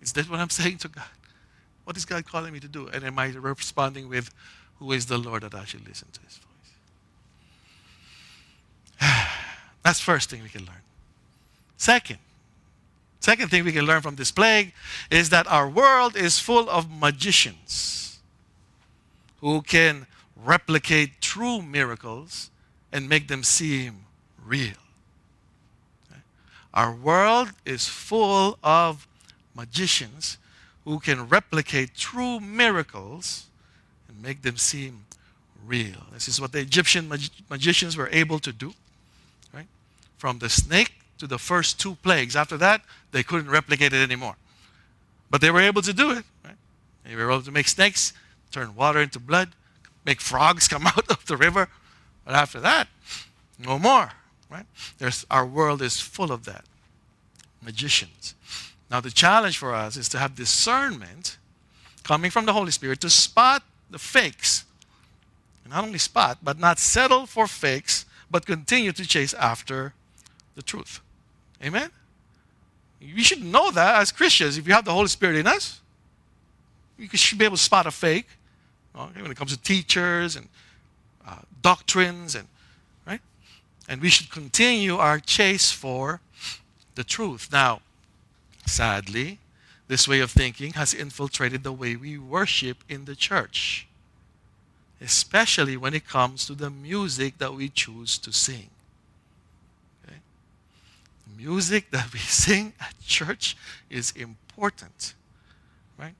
[0.00, 1.04] Is that what I'm saying to God?
[1.84, 2.88] What is God calling me to do?
[2.88, 4.30] And am I responding with,
[4.78, 6.38] Who is the Lord that I should listen to his
[9.00, 9.08] voice?
[9.82, 10.82] That's first thing we can learn.
[11.76, 12.18] Second,
[13.20, 14.72] second thing we can learn from this plague
[15.10, 18.20] is that our world is full of magicians
[19.40, 22.50] who can replicate true miracles
[22.92, 24.04] and make them seem
[24.44, 24.74] real.
[26.74, 29.06] Our world is full of
[29.54, 30.38] magicians
[30.84, 33.46] who can replicate true miracles
[34.08, 35.04] and make them seem
[35.64, 36.06] real.
[36.12, 38.74] This is what the Egyptian mag- magicians were able to do,
[39.54, 39.66] right?
[40.18, 42.34] From the snake to the first two plagues.
[42.34, 44.36] After that, they couldn't replicate it anymore.
[45.30, 46.56] But they were able to do it, right?
[47.04, 48.12] They were able to make snakes
[48.50, 49.50] turn water into blood,
[50.04, 51.68] make frogs come out of the river.
[52.24, 52.88] But after that,
[53.58, 54.10] no more.
[54.50, 54.66] Right?
[54.98, 56.64] There's, our world is full of that.
[57.62, 58.34] Magicians.
[58.92, 61.38] Now, the challenge for us is to have discernment
[62.04, 64.66] coming from the Holy Spirit to spot the fakes.
[65.66, 69.94] Not only spot, but not settle for fakes, but continue to chase after
[70.54, 71.00] the truth.
[71.64, 71.88] Amen?
[73.00, 74.58] We should know that as Christians.
[74.58, 75.80] If you have the Holy Spirit in us,
[76.98, 78.28] you should be able to spot a fake
[78.94, 80.48] okay, when it comes to teachers and
[81.26, 82.46] uh, doctrines and
[83.06, 83.20] right
[83.88, 86.20] and we should continue our chase for
[86.94, 87.48] the truth.
[87.50, 87.80] Now,
[88.66, 89.38] sadly,
[89.88, 93.86] this way of thinking has infiltrated the way we worship in the church,
[95.00, 98.70] especially when it comes to the music that we choose to sing.
[100.04, 100.16] Okay?
[101.26, 103.56] The music that we sing at church
[103.90, 105.14] is important.
[105.98, 106.14] Right?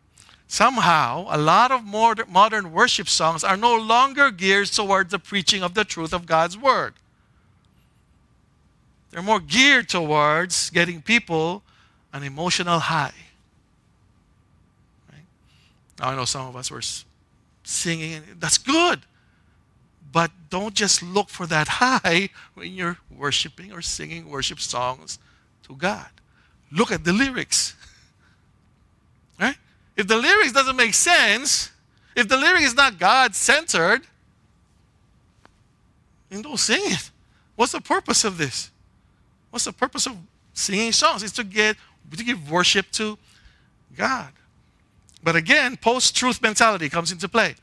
[0.48, 5.74] Somehow, a lot of modern worship songs are no longer geared toward the preaching of
[5.74, 6.94] the truth of God's Word.
[9.11, 11.62] They're more geared towards getting people
[12.12, 13.14] an emotional high.
[15.11, 15.25] Right?
[15.98, 16.83] Now, I know some of us were
[17.64, 19.01] singing, that's good.
[20.12, 25.18] But don't just look for that high when you're worshiping or singing worship songs
[25.66, 26.09] to God.
[26.70, 27.75] Look at the lyrics.
[29.40, 29.57] Right?
[29.96, 31.72] If the lyrics doesn't make sense,
[32.14, 34.03] if the lyric is not God centered,
[36.29, 37.11] then don't sing it.
[37.57, 38.70] What's the purpose of this?
[39.51, 40.16] What's the purpose of
[40.55, 41.22] singing songs?
[41.22, 41.77] It's to get
[42.17, 43.19] to give worship to
[43.97, 44.33] God.
[45.23, 47.55] But again, post-truth mentality comes into play.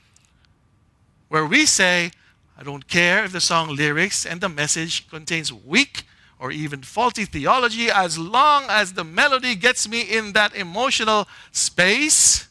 [1.28, 2.12] Where we say,
[2.58, 6.04] I don't care if the song lyrics and the message contains weak
[6.40, 12.48] or even faulty theology as long as the melody gets me in that emotional space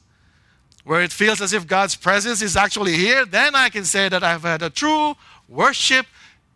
[0.84, 4.22] where it feels as if God's presence is actually here, then I can say that
[4.22, 5.14] I've had a true
[5.48, 6.06] worship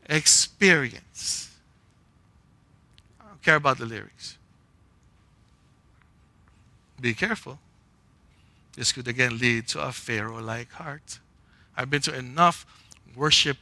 [0.07, 1.51] experience
[3.21, 4.37] I don't care about the lyrics.
[7.03, 7.59] Be careful.
[8.77, 11.19] This could again lead to a Pharaoh like heart.
[11.77, 12.65] I've been to enough
[13.17, 13.57] worship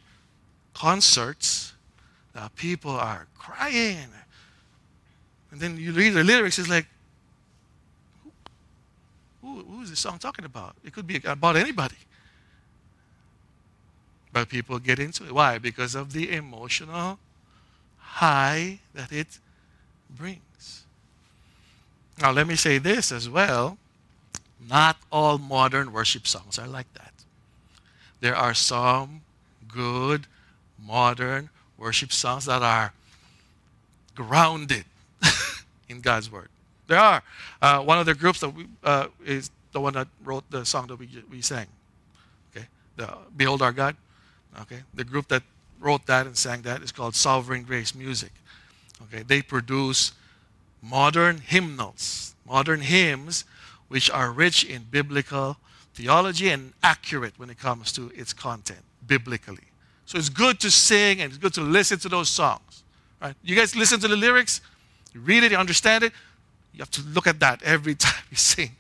[0.74, 1.72] concerts
[2.34, 4.10] that people are crying.
[5.50, 6.86] And then you read the lyrics, it's like,
[9.40, 10.76] who, who is this song talking about?
[10.84, 11.96] It could be about anybody.
[14.34, 15.32] But people get into it.
[15.32, 15.56] Why?
[15.56, 17.18] Because of the emotional
[17.96, 19.38] high that it
[20.10, 20.84] brings.
[22.20, 23.78] Now, let me say this as well.
[24.68, 27.12] Not all modern worship songs are like that.
[28.20, 29.22] There are some
[29.66, 30.26] good
[30.84, 32.92] modern worship songs that are
[34.14, 34.84] grounded
[35.88, 36.48] in God's Word.
[36.86, 37.22] There are.
[37.62, 40.88] Uh, one of the groups that we, uh, is the one that wrote the song
[40.88, 41.66] that we, we sang.
[42.54, 43.96] Okay, the Behold Our God.
[44.62, 45.42] Okay, the group that
[45.78, 48.32] wrote that and sang that is called Sovereign Grace Music.
[49.04, 50.12] Okay, they produce
[50.82, 53.44] modern hymnals, modern hymns,
[53.88, 55.56] which are rich in biblical
[55.94, 59.64] theology and accurate when it comes to its content biblically.
[60.06, 62.82] So it's good to sing and it's good to listen to those songs.
[63.20, 63.34] Right?
[63.42, 64.60] You guys listen to the lyrics,
[65.12, 66.12] you read it, you understand it.
[66.72, 68.76] You have to look at that every time you sing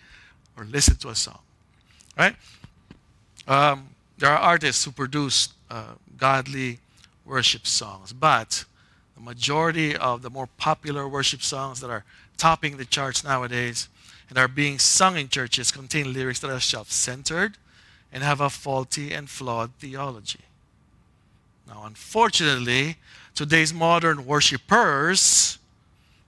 [0.56, 1.40] or listen to a song.
[2.16, 2.36] Right?
[3.46, 6.78] Um, there are artists who produce uh, godly
[7.24, 8.64] worship songs, but
[9.20, 12.04] the majority of the more popular worship songs that are
[12.36, 13.88] topping the charts nowadays
[14.28, 17.58] and are being sung in churches contain lyrics that are self centered
[18.12, 20.40] and have a faulty and flawed theology.
[21.66, 22.96] Now, unfortunately,
[23.34, 25.58] today's modern worshipers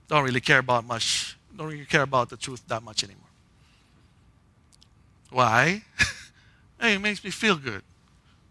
[0.07, 3.21] don't really care about much, don't really care about the truth that much anymore.
[5.31, 5.81] Why?
[6.79, 7.81] hey, it makes me feel good.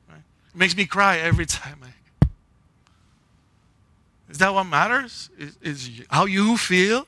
[0.09, 0.23] Right?
[0.53, 2.02] It makes me cry every time I.
[4.33, 5.29] Is that what matters?
[5.39, 7.07] Is, is how you feel?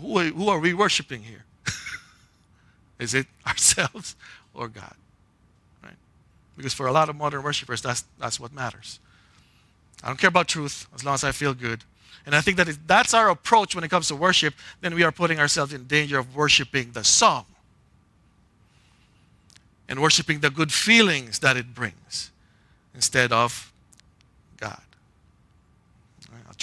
[0.00, 1.44] Who are, who are we worshiping here?
[2.98, 4.16] is it ourselves
[4.52, 4.96] or God?
[5.80, 5.94] Right?
[6.56, 8.98] Because for a lot of modern worshipers, that's, that's what matters.
[10.02, 11.84] I don't care about truth as long as I feel good.
[12.26, 15.04] And I think that if that's our approach when it comes to worship, then we
[15.04, 17.46] are putting ourselves in danger of worshiping the song
[19.88, 22.32] and worshiping the good feelings that it brings
[22.92, 23.72] instead of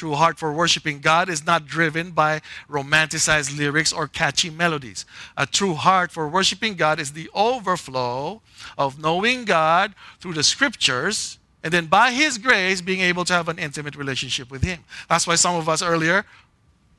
[0.02, 5.06] true heart for worshiping God is not driven by romanticized lyrics or catchy melodies.
[5.38, 8.42] A true heart for worshiping God is the overflow
[8.80, 13.48] of knowing God through the scriptures and then by His grace being able to have
[13.48, 14.80] an intimate relationship with Him.
[15.08, 16.26] That's why some of us earlier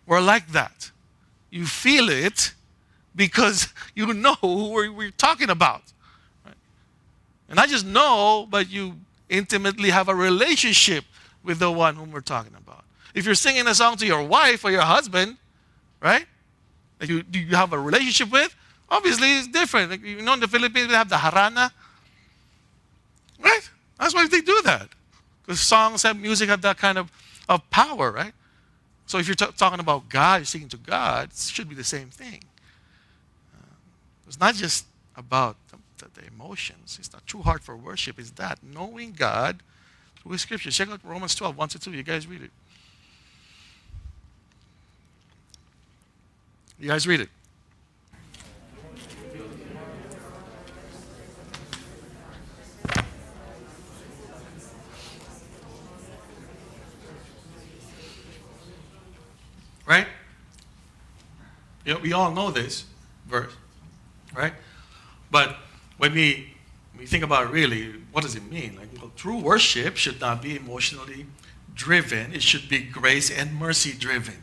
[0.07, 0.93] were like that.
[1.51, 2.55] You feel it
[3.17, 5.83] because you know who we're talking about.
[7.49, 8.95] And I just know, but you
[9.29, 11.05] intimately have a relationship
[11.43, 12.82] with the one whom we're talking about.
[13.15, 15.37] If you're singing a song to your wife or your husband,
[16.01, 16.27] right?
[16.99, 18.55] That you, you have a relationship with,
[18.89, 19.91] obviously it's different.
[19.91, 21.71] Like, you know, in the Philippines, we have the harana,
[23.39, 23.71] right?
[23.99, 24.89] That's why they do that.
[25.43, 27.11] Because songs have music have that kind of,
[27.49, 28.33] of power, right?
[29.07, 31.85] So if you're t- talking about God, you're singing to God, it should be the
[31.85, 32.43] same thing.
[33.55, 33.75] Uh,
[34.27, 36.97] it's not just about the, the, the, emotions.
[36.99, 38.19] It's not true heart for worship.
[38.19, 39.63] It's that knowing God
[40.23, 40.71] through Scripture.
[40.71, 41.93] Check out Romans 12, 1 to 2.
[41.93, 42.51] You guys read it.
[46.83, 47.29] You guys read it.
[59.87, 60.09] Right?
[61.85, 62.85] You know, we all know this
[63.29, 63.53] verse,
[64.35, 64.53] right?
[65.31, 65.55] But
[65.99, 66.53] when we,
[66.99, 68.75] we think about it really, what does it mean?
[68.75, 71.27] Like, well, true worship should not be emotionally
[71.77, 74.43] driven, it should be grace and mercy driven.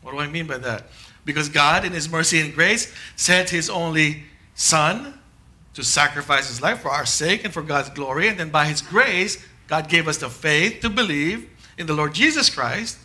[0.00, 0.86] What do I mean by that?
[1.26, 4.22] Because God, in His mercy and grace, sent His only
[4.54, 5.20] Son
[5.74, 8.28] to sacrifice His life for our sake and for God's glory.
[8.28, 12.14] And then by His grace, God gave us the faith to believe in the Lord
[12.14, 13.00] Jesus Christ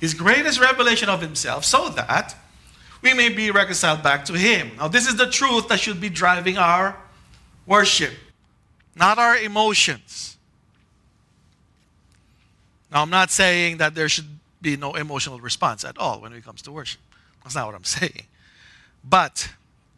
[0.00, 2.34] his greatest revelation of himself, so that
[3.02, 4.72] we may be reconciled back to him.
[4.78, 6.96] Now, this is the truth that should be driving our
[7.66, 8.12] worship,
[8.96, 10.38] not our emotions.
[12.90, 14.26] Now, I'm not saying that there should
[14.60, 17.00] be no emotional response at all when it comes to worship.
[17.42, 18.26] That's not what I'm saying.
[19.02, 19.50] But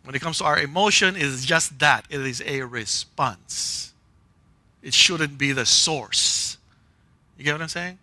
[0.05, 3.93] when it comes to our emotion, it is just that it is a response.
[4.83, 6.59] It shouldn't be the source.
[7.39, 7.99] You get what I'm saying?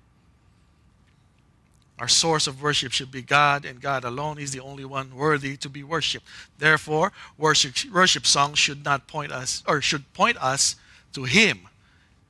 [2.00, 4.40] Our source of worship should be God and God alone.
[4.40, 6.26] is the only one worthy to be worshiped.
[6.58, 10.78] Therefore, worship, worship songs should not point us or should point us
[11.12, 11.68] to Him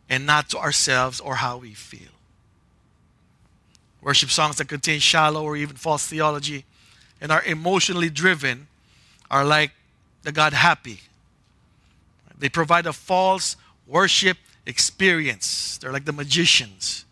[0.09, 2.09] and not to ourselves or how we feel.
[4.01, 6.65] Worship songs that contain shallow or even false theology
[7.21, 8.67] and are emotionally driven
[9.29, 9.71] are like
[10.23, 10.99] the God Hapi.
[12.37, 13.55] They provide a false
[13.87, 15.77] worship experience.
[15.77, 17.05] They're like the magicians.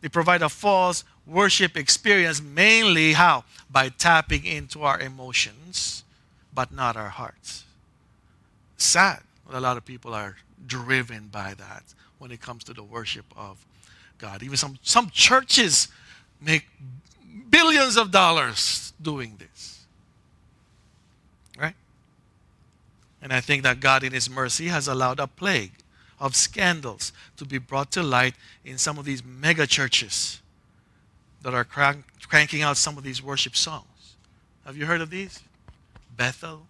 [0.00, 3.44] They provide a false worship experience mainly how?
[3.70, 6.04] By tapping into our emotions,
[6.52, 7.64] but not our hearts.
[8.76, 9.20] Sad.
[9.50, 10.36] A lot of people are
[10.66, 11.84] driven by that
[12.18, 13.64] when it comes to the worship of
[14.18, 14.42] God.
[14.42, 15.88] Even some, some churches
[16.40, 16.66] make
[17.50, 19.84] billions of dollars doing this.
[21.58, 21.74] Right?
[23.22, 25.72] And I think that God, in His mercy, has allowed a plague
[26.20, 30.40] of scandals to be brought to light in some of these mega churches
[31.42, 34.16] that are crank, cranking out some of these worship songs.
[34.64, 35.42] Have you heard of these?
[36.16, 36.66] Bethel,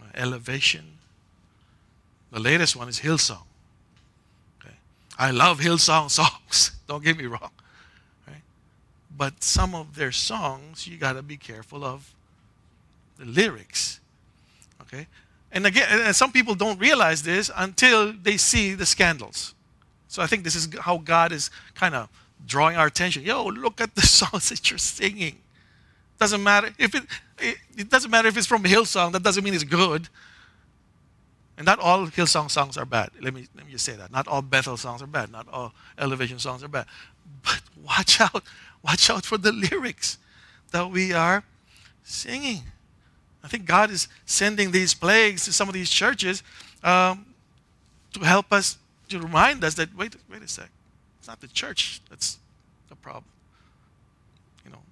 [0.00, 0.98] uh, Elevation.
[2.30, 3.42] The latest one is Hillsong.
[4.60, 4.74] Okay.
[5.18, 6.72] I love Hillsong songs.
[6.86, 7.50] Don't get me wrong.
[9.18, 12.14] But some of their songs, you got to be careful of
[13.18, 13.98] the lyrics.
[14.82, 15.08] Okay?
[15.50, 19.54] And again, and some people don't realize this until they see the scandals.
[20.06, 22.08] So I think this is how God is kind of
[22.46, 23.24] drawing our attention.
[23.24, 25.38] Yo, look at the songs that you're singing.
[26.18, 27.04] Doesn't matter if it,
[27.38, 29.12] it, it doesn't matter if it's from Hillsong.
[29.12, 30.08] That doesn't mean it's good.
[31.56, 33.10] And not all Hillsong songs are bad.
[33.20, 34.12] Let me let me just say that.
[34.12, 35.32] Not all Bethel songs are bad.
[35.32, 36.86] Not all Elevation songs are bad.
[37.42, 38.44] But watch out,
[38.82, 40.18] watch out for the lyrics
[40.70, 41.44] that we are
[42.04, 42.62] singing.
[43.42, 46.42] I think God is sending these plagues to some of these churches
[46.82, 47.26] um,
[48.12, 50.68] to help us to remind us that wait, wait a sec.
[51.18, 52.38] It's not the church that's
[52.88, 53.24] the problem.
[54.64, 54.82] You know,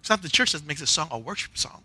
[0.00, 1.82] it's not the church that makes a song a worship song.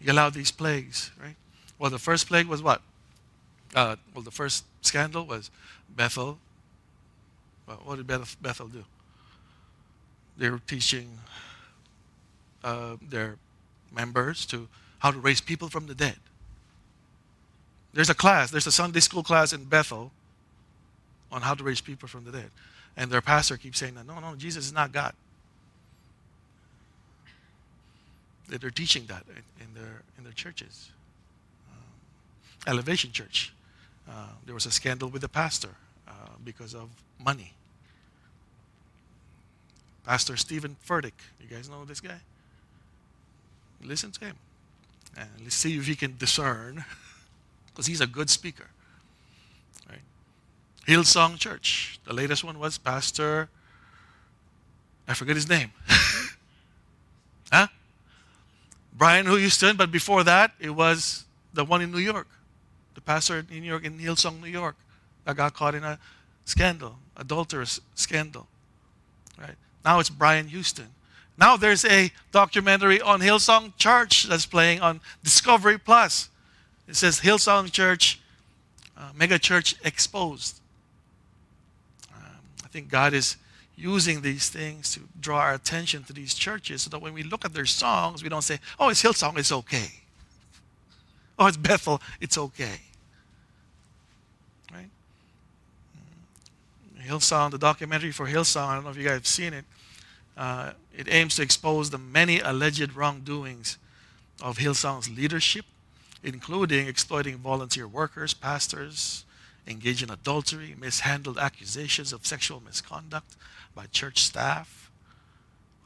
[0.00, 1.34] He allowed these plagues, right?
[1.78, 2.82] Well, the first plague was what?
[3.74, 5.50] Uh, well, the first scandal was
[5.88, 6.38] Bethel.
[7.84, 8.06] What did
[8.40, 8.84] Bethel do?
[10.36, 11.18] They were teaching
[12.64, 13.36] uh, their
[13.92, 16.16] members to how to raise people from the dead.
[17.92, 20.12] There's a class, there's a Sunday school class in Bethel
[21.32, 22.50] on how to raise people from the dead.
[22.96, 25.14] And their pastor keeps saying that, no, no, Jesus is not God.
[28.48, 29.24] They're teaching that
[29.60, 30.90] in their, in their churches.
[31.70, 33.52] Um, Elevation Church,
[34.08, 35.70] uh, there was a scandal with the pastor
[36.08, 36.12] uh,
[36.44, 36.88] because of
[37.22, 37.52] money.
[40.08, 42.18] Pastor Stephen Furtick, you guys know this guy?
[43.84, 44.36] Listen to him.
[45.18, 46.82] And let's see if he can discern,
[47.66, 48.68] because he's a good speaker.
[49.86, 50.00] Right?
[50.86, 52.00] Hillsong Church.
[52.06, 53.50] The latest one was Pastor,
[55.06, 55.72] I forget his name.
[57.52, 57.66] huh?
[58.94, 62.28] Brian Houston, but before that, it was the one in New York.
[62.94, 64.76] The pastor in New York, in Hillsong, New York,
[65.26, 65.98] that got caught in a
[66.46, 68.46] scandal, adulterous scandal.
[69.38, 69.56] Right?
[69.88, 70.88] Now it's Brian Houston.
[71.38, 76.28] Now there's a documentary on Hillsong Church that's playing on Discovery Plus.
[76.86, 78.20] It says Hillsong Church,
[78.98, 80.60] uh, Mega Church Exposed.
[82.14, 83.38] Um, I think God is
[83.78, 87.46] using these things to draw our attention to these churches so that when we look
[87.46, 89.88] at their songs, we don't say, oh, it's Hillsong, it's okay.
[91.38, 92.82] Oh, it's Bethel, it's okay.
[97.08, 99.64] Hillsong, the documentary for Hillsong, I don't know if you guys have seen it.
[100.36, 103.78] Uh, it aims to expose the many alleged wrongdoings
[104.40, 105.64] of Hillsong's leadership,
[106.22, 109.24] including exploiting volunteer workers, pastors,
[109.66, 113.36] engaged in adultery, mishandled accusations of sexual misconduct
[113.74, 114.90] by church staff.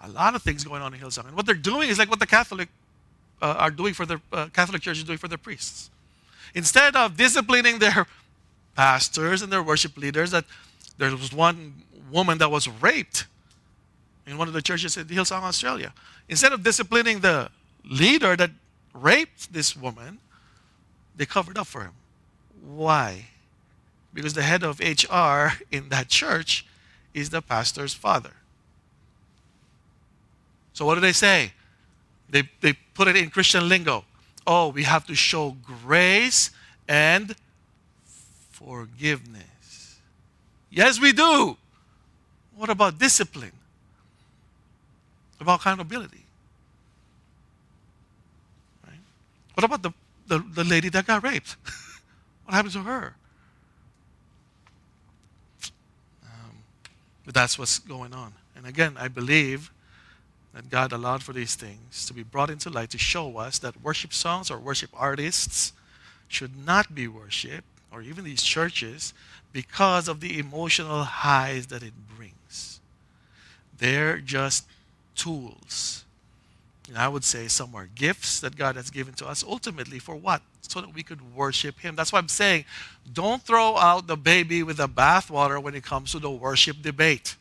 [0.03, 1.27] A lot of things going on in Hillsong.
[1.27, 2.69] And what they're doing is like what the Catholic
[3.41, 5.91] uh, are doing for their uh, Catholic Church is doing for their priests.
[6.55, 8.07] Instead of disciplining their
[8.77, 10.45] pastors and their worship leaders, that
[11.03, 13.27] there was one woman that was raped
[14.27, 15.93] in one of the churches in Hillsong, Australia.
[16.29, 17.51] Instead of disciplining the
[17.85, 18.51] leader that
[18.95, 20.19] raped this woman,
[21.17, 21.93] they covered up for him.
[22.65, 23.27] Why?
[24.15, 26.65] Because the head of HR in that church
[27.13, 28.35] is the pastor's father.
[30.73, 31.53] So what do they say?
[32.31, 34.05] They, they put it in Christian lingo.
[34.47, 36.51] Oh, we have to show grace
[36.89, 37.35] and
[38.51, 39.52] forgiveness.
[40.73, 41.57] Yes, we do.
[42.57, 43.53] What about discipline?
[45.43, 46.25] about accountability.
[48.87, 48.99] Right?
[49.55, 49.93] What about the,
[50.27, 51.57] the, the lady that got raped?
[52.45, 53.15] what happened to her?
[56.25, 56.57] Um,
[57.27, 58.33] but that's what's going on.
[58.57, 59.71] And again, I believe
[60.55, 63.83] that God allowed for these things to be brought into light to show us that
[63.83, 65.73] worship songs or worship artists
[66.29, 69.15] should not be worshiped, or even these churches,
[69.53, 72.81] because of the emotional highs that it brings.
[73.79, 74.67] They're just
[75.15, 76.05] tools.
[76.89, 80.15] And I would say some are gifts that God has given to us ultimately for
[80.15, 80.43] what?
[80.63, 81.97] So that we could worship Him.
[81.97, 82.65] That's why I'm saying
[83.13, 87.37] don't throw out the baby with the bathwater when it comes to the worship debate.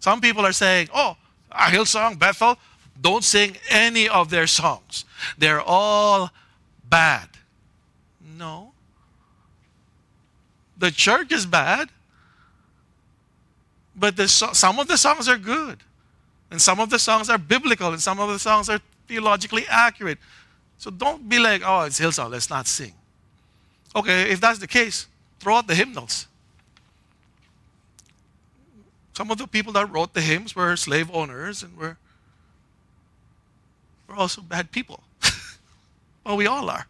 [0.00, 1.16] Some people are saying, oh,
[1.52, 2.56] Hillsong, Bethel,
[3.00, 5.04] don't sing any of their songs.
[5.38, 6.30] They're all
[6.88, 7.28] bad.
[8.38, 8.72] No.
[10.78, 11.88] The church is bad,
[13.94, 15.78] but the, some of the songs are good.
[16.50, 20.18] And some of the songs are biblical and some of the songs are theologically accurate.
[20.78, 22.92] So don't be like, oh, it's Hillsong, let's not sing.
[23.94, 25.06] Okay, if that's the case,
[25.40, 26.26] throw out the hymnals.
[29.14, 31.96] Some of the people that wrote the hymns were slave owners and were,
[34.06, 35.00] were also bad people.
[36.24, 36.86] well, we all are.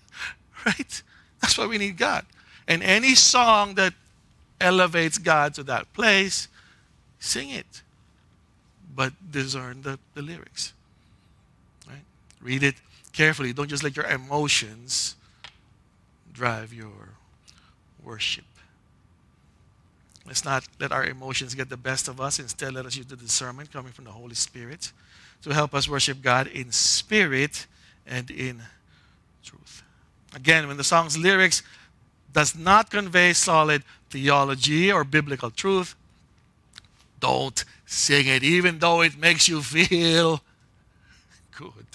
[0.66, 1.02] right?
[1.40, 2.26] That's why we need God.
[2.66, 3.94] And any song that
[4.60, 6.48] elevates God to that place,
[7.18, 7.82] sing it
[8.94, 10.72] but discern the, the lyrics.
[11.88, 12.04] Right?
[12.40, 12.76] Read it
[13.12, 13.52] carefully.
[13.52, 15.16] Don't just let your emotions
[16.32, 17.10] drive your
[18.02, 18.44] worship.
[20.26, 22.38] Let's not let our emotions get the best of us.
[22.38, 24.92] Instead, let us use the discernment coming from the Holy Spirit
[25.42, 27.66] to help us worship God in spirit
[28.06, 28.62] and in
[29.44, 29.82] truth.
[30.34, 31.62] Again, when the song's lyrics
[32.34, 35.96] does not convey solid theology or biblical truth,
[37.20, 40.42] don't sing it, even though it makes you feel
[41.56, 41.86] good.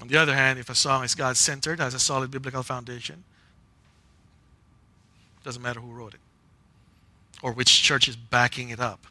[0.00, 3.24] On the other hand, if a song is God centered, has a solid biblical foundation,
[5.44, 6.20] doesn't matter who wrote it.
[7.42, 9.06] or which church is backing it up,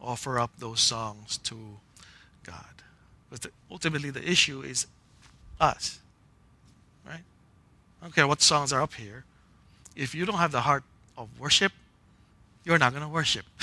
[0.00, 1.56] offer up those songs to
[2.44, 2.82] God.
[3.30, 4.86] But ultimately, the issue is
[5.60, 6.00] us?
[8.04, 9.24] I don't care what songs are up here.
[9.96, 10.84] If you don't have the heart
[11.16, 11.72] of worship,
[12.62, 13.46] you're not going to worship.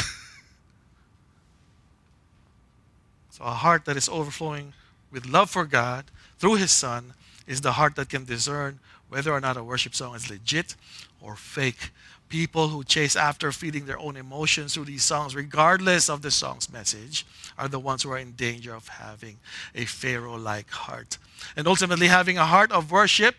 [3.30, 4.74] so, a heart that is overflowing
[5.12, 6.06] with love for God
[6.40, 7.14] through His Son
[7.46, 8.80] is the heart that can discern
[9.10, 10.76] whether or not a worship song is legit
[11.22, 11.92] or fake.
[12.28, 16.68] People who chase after feeding their own emotions through these songs, regardless of the song's
[16.74, 17.28] message,
[17.60, 19.38] are the ones who are in danger of having
[19.76, 21.20] a Pharaoh like heart.
[21.56, 23.36] And ultimately, having a heart of worship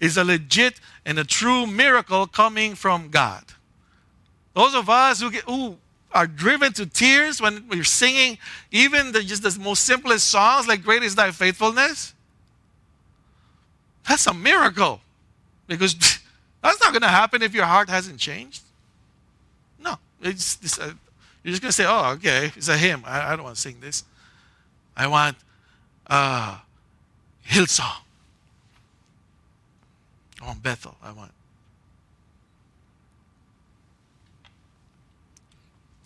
[0.00, 3.44] is a legit and a true miracle coming from God.
[4.54, 5.76] Those of us who, get, who
[6.12, 8.38] are driven to tears when we're singing
[8.70, 12.14] even the, just the most simplest songs like Great is Thy Faithfulness,
[14.08, 15.00] that's a miracle.
[15.66, 15.94] Because
[16.62, 18.62] that's not going to happen if your heart hasn't changed.
[19.78, 19.96] No.
[20.22, 20.96] It's, it's a,
[21.42, 23.02] you're just going to say, oh, okay, it's a hymn.
[23.04, 24.04] I, I don't want to sing this.
[24.96, 25.36] I want
[26.06, 26.58] uh,
[27.46, 28.05] Hillsong.
[30.46, 30.94] I want Bethel.
[31.02, 31.32] I want.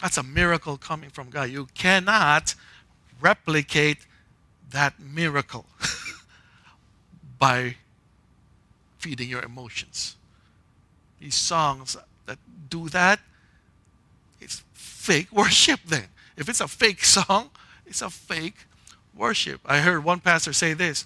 [0.01, 1.51] That's a miracle coming from God.
[1.51, 2.55] You cannot
[3.20, 3.99] replicate
[4.70, 5.66] that miracle
[7.38, 7.76] by
[8.99, 10.16] feeding your emotions.
[11.20, 12.38] These songs that
[12.70, 13.20] do that,
[14.41, 16.07] it's fake worship then.
[16.38, 17.51] If it's a fake song,
[17.84, 18.57] it's a fake
[19.14, 19.61] worship.
[19.66, 21.05] I heard one pastor say this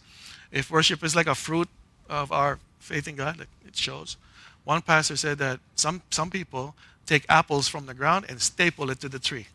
[0.53, 1.69] if worship is like a fruit
[2.09, 4.17] of our faith in God, it shows.
[4.65, 6.75] One pastor said that some, some people
[7.07, 9.47] take apples from the ground and staple it to the tree.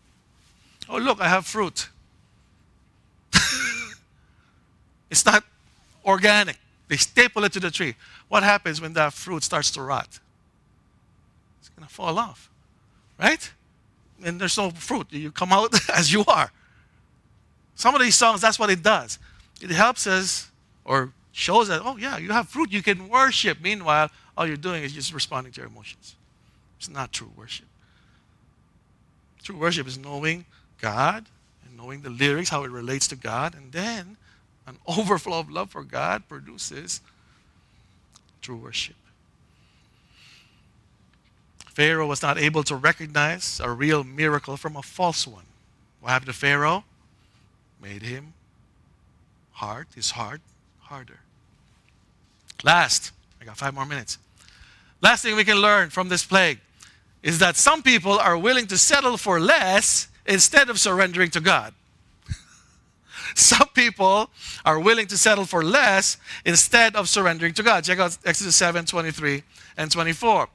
[0.89, 1.89] Oh, look, I have fruit.
[5.09, 5.43] it's not
[6.05, 6.57] organic.
[6.87, 7.95] They staple it to the tree.
[8.27, 10.19] What happens when that fruit starts to rot?
[11.59, 12.49] It's going to fall off,
[13.19, 13.51] right?
[14.23, 15.07] And there's no fruit.
[15.11, 16.51] You come out as you are.
[17.75, 19.19] Some of these songs, that's what it does.
[19.61, 20.49] It helps us
[20.83, 22.71] or shows that, oh, yeah, you have fruit.
[22.71, 23.61] You can worship.
[23.61, 26.15] Meanwhile, all you're doing is just responding to your emotions.
[26.77, 27.65] It's not true worship.
[29.41, 30.45] True worship is knowing
[30.81, 31.25] God
[31.65, 34.17] and knowing the lyrics, how it relates to God, and then
[34.67, 37.01] an overflow of love for God produces
[38.41, 38.95] true worship.
[41.67, 45.45] Pharaoh was not able to recognize a real miracle from a false one.
[46.01, 46.83] What happened to Pharaoh?
[47.81, 48.33] Made him
[49.53, 50.41] hard, his heart
[50.81, 51.21] harder.
[52.63, 54.17] Last, I got five more minutes.
[55.01, 56.59] Last thing we can learn from this plague
[57.23, 61.73] is that some people are willing to settle for less instead of surrendering to God.
[63.35, 64.29] some people
[64.65, 67.83] are willing to settle for less instead of surrendering to God.
[67.83, 69.43] Check out Exodus 7 23
[69.77, 70.47] and 24.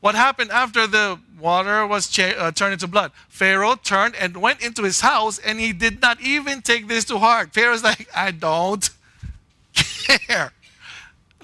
[0.00, 3.10] What happened after the water was cha- uh, turned into blood?
[3.28, 7.18] Pharaoh turned and went into his house, and he did not even take this to
[7.18, 7.54] heart.
[7.54, 8.90] Pharaoh's like, I don't
[9.72, 10.52] care.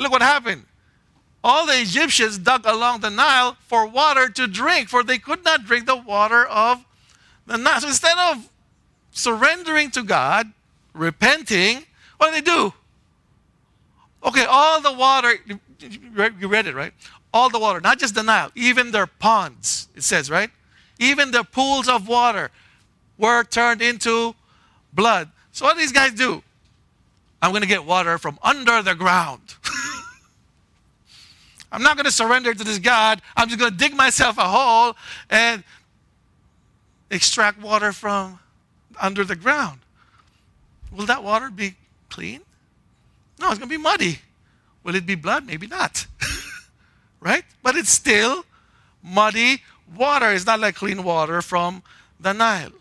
[0.00, 0.64] Look what happened
[1.42, 5.64] all the Egyptians dug along the Nile for water to drink, for they could not
[5.64, 6.84] drink the water of
[7.46, 7.80] the Nile.
[7.80, 8.48] So instead of
[9.10, 10.52] surrendering to God,
[10.92, 11.84] repenting,
[12.18, 12.74] what do they do?
[14.22, 16.92] Okay, all the water, you read it, right?
[17.32, 20.50] All the water, not just the Nile, even their ponds, it says, right?
[20.98, 22.50] Even the pools of water
[23.16, 24.34] were turned into
[24.92, 25.30] blood.
[25.52, 26.42] So what do these guys do?
[27.40, 29.40] I'm going to get water from under the ground.
[31.72, 33.22] I'm not going to surrender to this God.
[33.36, 34.96] I'm just going to dig myself a hole
[35.28, 35.62] and
[37.10, 38.38] extract water from
[39.00, 39.80] under the ground.
[40.92, 41.74] Will that water be
[42.08, 42.40] clean?
[43.38, 44.18] No, it's going to be muddy.
[44.82, 45.46] Will it be blood?
[45.46, 46.06] Maybe not.
[47.20, 47.44] right?
[47.62, 48.44] But it's still
[49.02, 49.62] muddy
[49.96, 50.30] water.
[50.32, 51.82] It's not like clean water from
[52.18, 52.72] the Nile.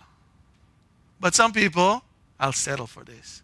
[1.19, 2.03] But some people,
[2.39, 3.41] I'll settle for this.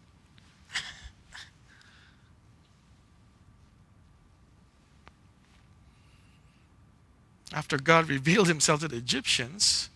[7.56, 9.88] After God revealed himself to the Egyptians,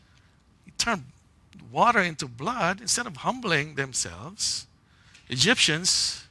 [0.64, 1.04] he turned
[1.70, 4.66] water into blood instead of humbling themselves.
[5.28, 6.24] Egyptians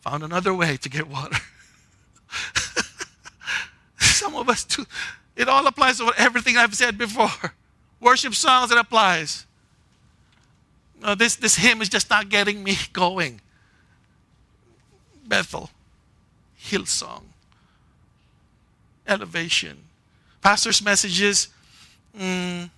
[0.00, 1.36] found another way to get water.
[4.00, 4.86] Some of us too.
[5.36, 7.52] It all applies to everything I've said before.
[8.00, 9.44] Worship songs, it applies.
[11.02, 13.42] No, this, this hymn is just not getting me going.
[15.26, 15.68] Bethel,
[16.58, 17.24] Hillsong,
[19.06, 19.84] elevation,
[20.42, 21.48] pastor's messages,
[22.18, 22.68] mm,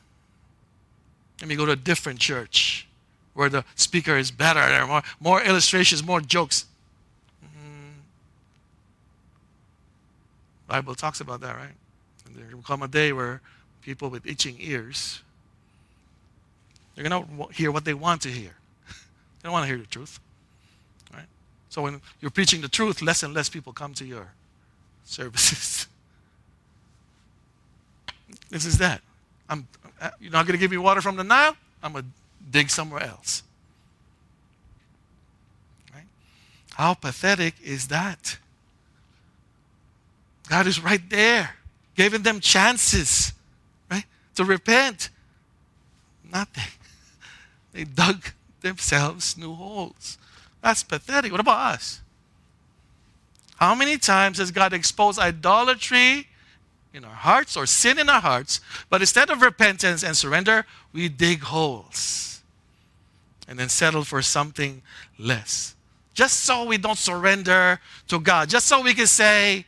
[1.41, 2.87] let me go to a different church
[3.33, 4.61] where the speaker is better.
[4.61, 6.67] There are more, more illustrations, more jokes.
[7.45, 7.95] Mm.
[10.69, 11.75] Bible talks about that, right?
[12.31, 13.41] There will come a day where
[13.83, 15.23] people with itching ears,
[16.95, 18.53] they're going to hear what they want to hear.
[18.89, 20.21] they don't want to hear the truth.
[21.13, 21.27] Right?
[21.69, 24.29] So when you're preaching the truth, less and less people come to your
[25.05, 25.89] services.
[28.55, 29.01] this is that.
[29.49, 29.67] I'm,
[30.01, 31.57] uh, you're not going to give me water from the Nile?
[31.83, 32.11] I'm going to
[32.53, 33.43] dig somewhere else.
[35.93, 36.05] Right?
[36.75, 38.39] How pathetic is that?
[40.49, 41.57] God is right there,
[41.97, 43.33] giving them chances,
[43.91, 44.05] right,
[44.37, 45.11] to repent.
[46.33, 46.65] Nothing.
[47.73, 48.25] They dug
[48.61, 50.17] themselves new holes.
[50.63, 51.33] That's pathetic.
[51.33, 52.03] What about us?
[53.57, 56.29] How many times has God exposed idolatry
[56.95, 61.09] in our hearts or sin in our hearts, but instead of repentance and surrender, we
[61.09, 62.41] dig holes
[63.49, 64.81] and then settle for something
[65.19, 65.75] less?
[66.15, 69.67] Just so we don't surrender to God, just so we can say,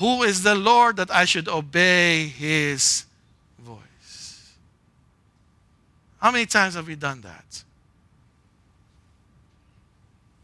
[0.00, 3.04] Who is the Lord that I should obey his
[3.60, 4.52] voice?
[6.20, 7.62] How many times have we done that?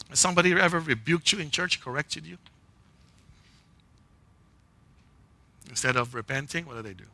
[0.09, 2.39] Has somebody ever rebuked you in church, corrected you?
[5.69, 7.05] Instead of repenting, what do they do?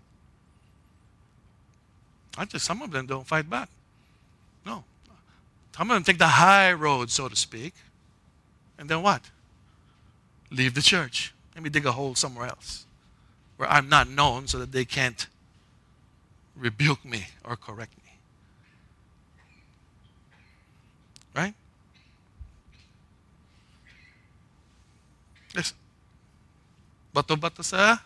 [2.37, 3.69] I just some of them don't fight back.
[4.65, 4.85] No.
[5.77, 7.75] Some of them take the high road, so to speak.
[8.79, 9.23] And then what?
[10.51, 11.35] Leave the church.
[11.55, 12.87] Let me dig a hole somewhere else
[13.57, 15.27] where I'm not known so that they can't
[16.57, 18.13] rebuke me or correct me.
[21.35, 21.55] Right?
[25.55, 25.77] Listen.
[27.15, 27.99] Bato-bato sa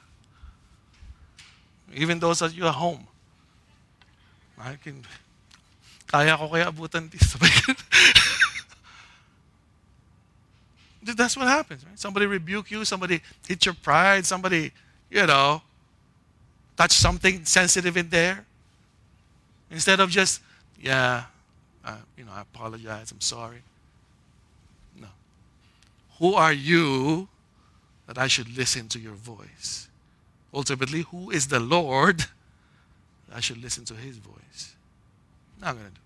[1.92, 3.06] even those of you at home.
[4.58, 5.04] I can,
[6.06, 7.10] kaya ko kaya abutan.
[11.04, 11.98] That's what happens, right?
[11.98, 14.72] Somebody rebuke you, somebody hit your pride, somebody,
[15.10, 15.60] you know,
[16.76, 18.46] touch something sensitive in there.
[19.70, 20.40] Instead of just,
[20.80, 21.24] yeah,
[21.84, 23.62] uh, you know, I apologize, I'm sorry.
[24.98, 25.08] No.
[26.18, 27.28] Who are you
[28.06, 29.88] that I should listen to your voice?
[30.54, 32.24] Ultimately, who is the Lord,
[33.34, 34.76] I should listen to his voice.
[35.60, 36.00] Not going to do.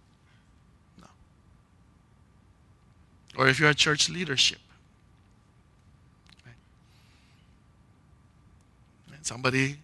[3.37, 3.43] No.
[3.43, 4.59] Or if you're a church leadership,
[6.47, 6.55] right?
[9.15, 9.77] and somebody,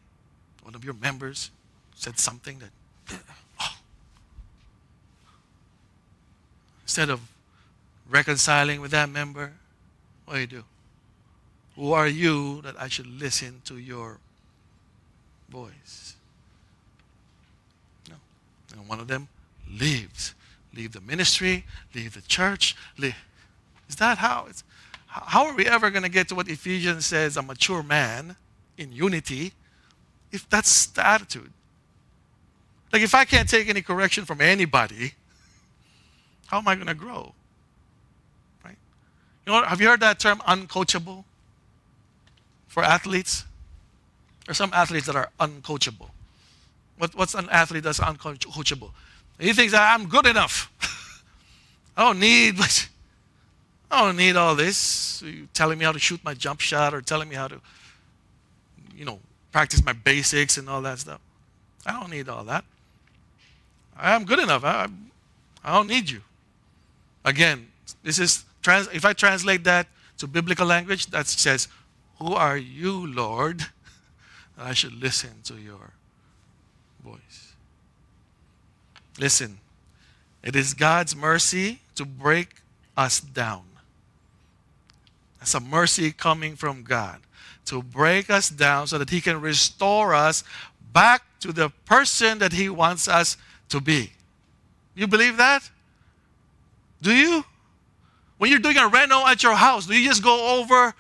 [0.62, 1.50] one of your members,
[1.94, 2.70] said something that,
[3.60, 3.76] oh.
[6.82, 7.20] instead of
[8.08, 9.52] reconciling with that member,
[10.24, 10.64] what do you do?
[11.76, 14.18] Who are you that I should listen to your
[15.54, 16.16] voice.
[18.08, 18.16] No.
[18.72, 19.28] And one of them
[19.70, 20.34] leaves.
[20.74, 22.74] Leave the ministry, leave the church.
[22.98, 23.14] Leave.
[23.88, 24.64] Is that how it's
[25.06, 28.34] how are we ever going to get to what Ephesians says, a mature man
[28.76, 29.52] in unity,
[30.32, 31.52] if that's the attitude?
[32.92, 35.12] Like, if I can't take any correction from anybody,
[36.46, 37.32] how am I going to grow?
[38.64, 38.76] Right?
[39.46, 41.22] You know, have you heard that term uncoachable
[42.66, 43.44] for athletes?
[44.46, 46.10] There are some athletes that are uncoachable.
[46.98, 48.90] What, what's an athlete that's uncoachable?
[49.38, 50.70] He thinks that I'm good enough.
[51.96, 52.56] I don't need
[53.90, 55.22] I don't need all this.
[55.22, 57.60] You telling me how to shoot my jump shot or telling me how to,
[58.96, 59.20] you know,
[59.52, 61.20] practice my basics and all that stuff.
[61.86, 62.64] I don't need all that.
[63.96, 64.64] I'm good enough.
[64.64, 64.88] I,
[65.64, 66.22] I don't need you.
[67.24, 67.68] Again,
[68.02, 69.86] this is trans, if I translate that
[70.18, 71.68] to biblical language, that says,
[72.18, 73.66] "Who are you, Lord?"
[74.58, 75.92] I should listen to your
[77.04, 77.54] voice.
[79.18, 79.58] Listen,
[80.42, 82.56] it is God's mercy to break
[82.96, 83.64] us down.
[85.40, 87.20] It's a mercy coming from God
[87.66, 90.44] to break us down so that He can restore us
[90.92, 93.36] back to the person that He wants us
[93.68, 94.12] to be.
[94.94, 95.68] You believe that?
[97.02, 97.44] Do you?
[98.38, 100.94] When you're doing a reno at your house, do you just go over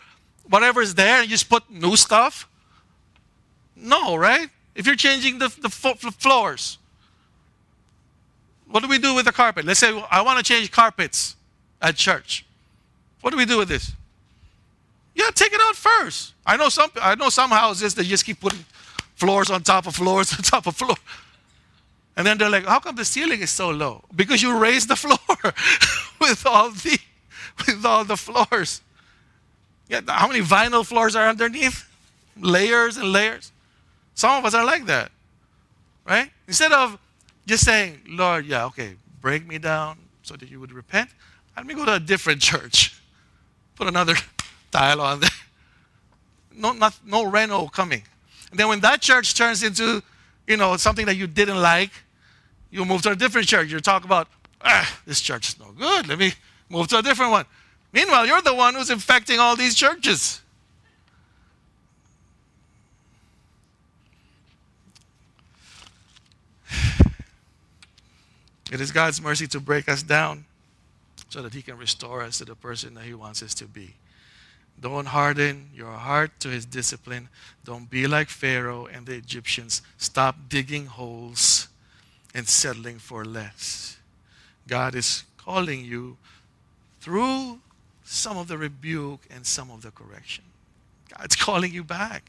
[0.48, 2.48] whatever is there and just put new stuff?
[3.76, 4.48] No, right?
[4.74, 5.68] If you're changing the, the,
[6.02, 6.78] the floors,
[8.68, 9.64] what do we do with the carpet?
[9.64, 11.36] Let's say I want to change carpets
[11.80, 12.44] at church.
[13.20, 13.92] What do we do with this?
[15.14, 16.34] Yeah, take it out first.
[16.44, 18.64] I know some I know some houses that just keep putting
[19.14, 20.96] floors on top of floors on top of floor.
[22.16, 24.04] And then they're like, how come the ceiling is so low?
[24.14, 25.18] Because you raised the floor
[26.20, 26.98] with all the
[27.66, 28.82] with all the floors.
[29.88, 31.88] Yeah, how many vinyl floors are underneath?
[32.40, 33.52] Layers and layers.
[34.14, 35.10] Some of us are like that,
[36.06, 36.30] right?
[36.46, 36.98] Instead of
[37.46, 41.10] just saying, Lord, yeah, okay, break me down so that you would repent,
[41.56, 43.00] let me go to a different church.
[43.76, 44.14] Put another
[44.70, 45.30] tile on there.
[46.54, 48.02] No, not, no reno coming.
[48.50, 50.02] And then when that church turns into
[50.46, 51.90] you know, something that you didn't like,
[52.70, 53.70] you move to a different church.
[53.70, 54.28] You talk about,
[54.62, 56.08] ah, this church is no good.
[56.08, 56.32] Let me
[56.68, 57.46] move to a different one.
[57.92, 60.40] Meanwhile, you're the one who's infecting all these churches.
[68.74, 70.46] It is God's mercy to break us down
[71.28, 73.94] so that He can restore us to the person that He wants us to be.
[74.80, 77.28] Don't harden your heart to His discipline.
[77.64, 79.80] Don't be like Pharaoh and the Egyptians.
[79.96, 81.68] Stop digging holes
[82.34, 83.96] and settling for less.
[84.66, 86.16] God is calling you
[87.00, 87.60] through
[88.02, 90.42] some of the rebuke and some of the correction.
[91.16, 92.24] God's calling you back.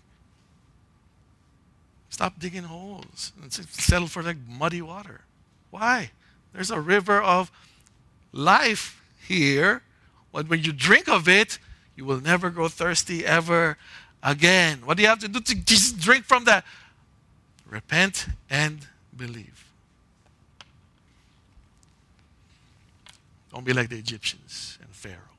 [2.11, 5.21] Stop digging holes and settle for like muddy water.
[5.71, 6.11] Why?
[6.55, 7.51] There's a river of
[8.31, 9.81] life here.
[10.31, 11.59] But when you drink of it,
[11.97, 13.77] you will never go thirsty ever
[14.23, 14.79] again.
[14.85, 16.63] What do you have to do to just drink from that?
[17.69, 19.65] Repent and believe.
[23.51, 25.35] Don't be like the Egyptians and Pharaoh,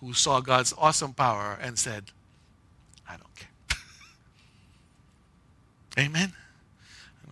[0.00, 2.04] who saw God's awesome power and said,
[3.08, 3.78] I don't care.
[6.04, 6.32] Amen.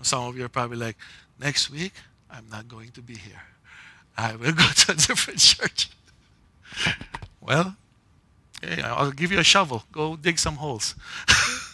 [0.02, 0.96] Some of you are probably like,
[1.40, 1.92] next week,
[2.32, 3.42] I'm not going to be here.
[4.16, 5.90] I will go to a different church.
[7.40, 7.76] well,
[8.62, 9.84] hey, I'll give you a shovel.
[9.92, 10.94] Go dig some holes.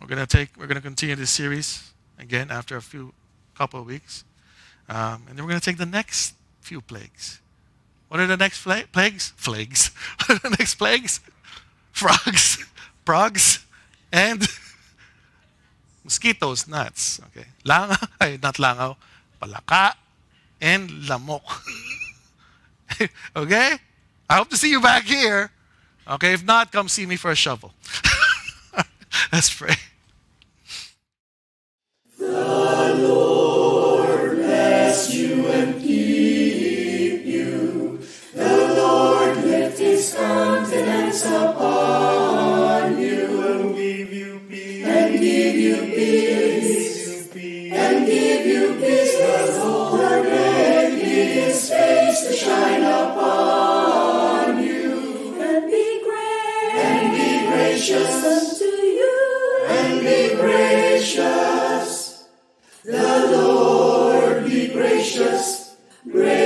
[0.00, 0.50] we're gonna take.
[0.58, 3.12] We're gonna continue this series again after a few
[3.54, 4.24] couple of weeks,
[4.88, 7.40] um, and then we're gonna take the next few plagues.
[8.08, 9.32] What are the next fla- plagues?
[9.42, 9.90] Plagues.
[10.26, 11.20] What are the next plagues?
[11.92, 12.64] Frogs,
[13.04, 13.64] frogs,
[14.12, 14.46] and
[16.06, 17.20] mosquitoes, gnats.
[17.28, 17.46] Okay.
[17.66, 18.96] Langaw, ay, not langaw,
[19.42, 19.94] palaka,
[20.62, 21.44] and lamok.
[23.36, 23.78] okay?
[24.30, 25.50] I hope to see you back here.
[26.06, 27.74] Okay, if not, come see me for a shovel.
[29.32, 29.74] Let's pray.
[61.14, 62.24] gracious.
[62.84, 65.76] The Lord be gracious.
[66.10, 66.45] gracious.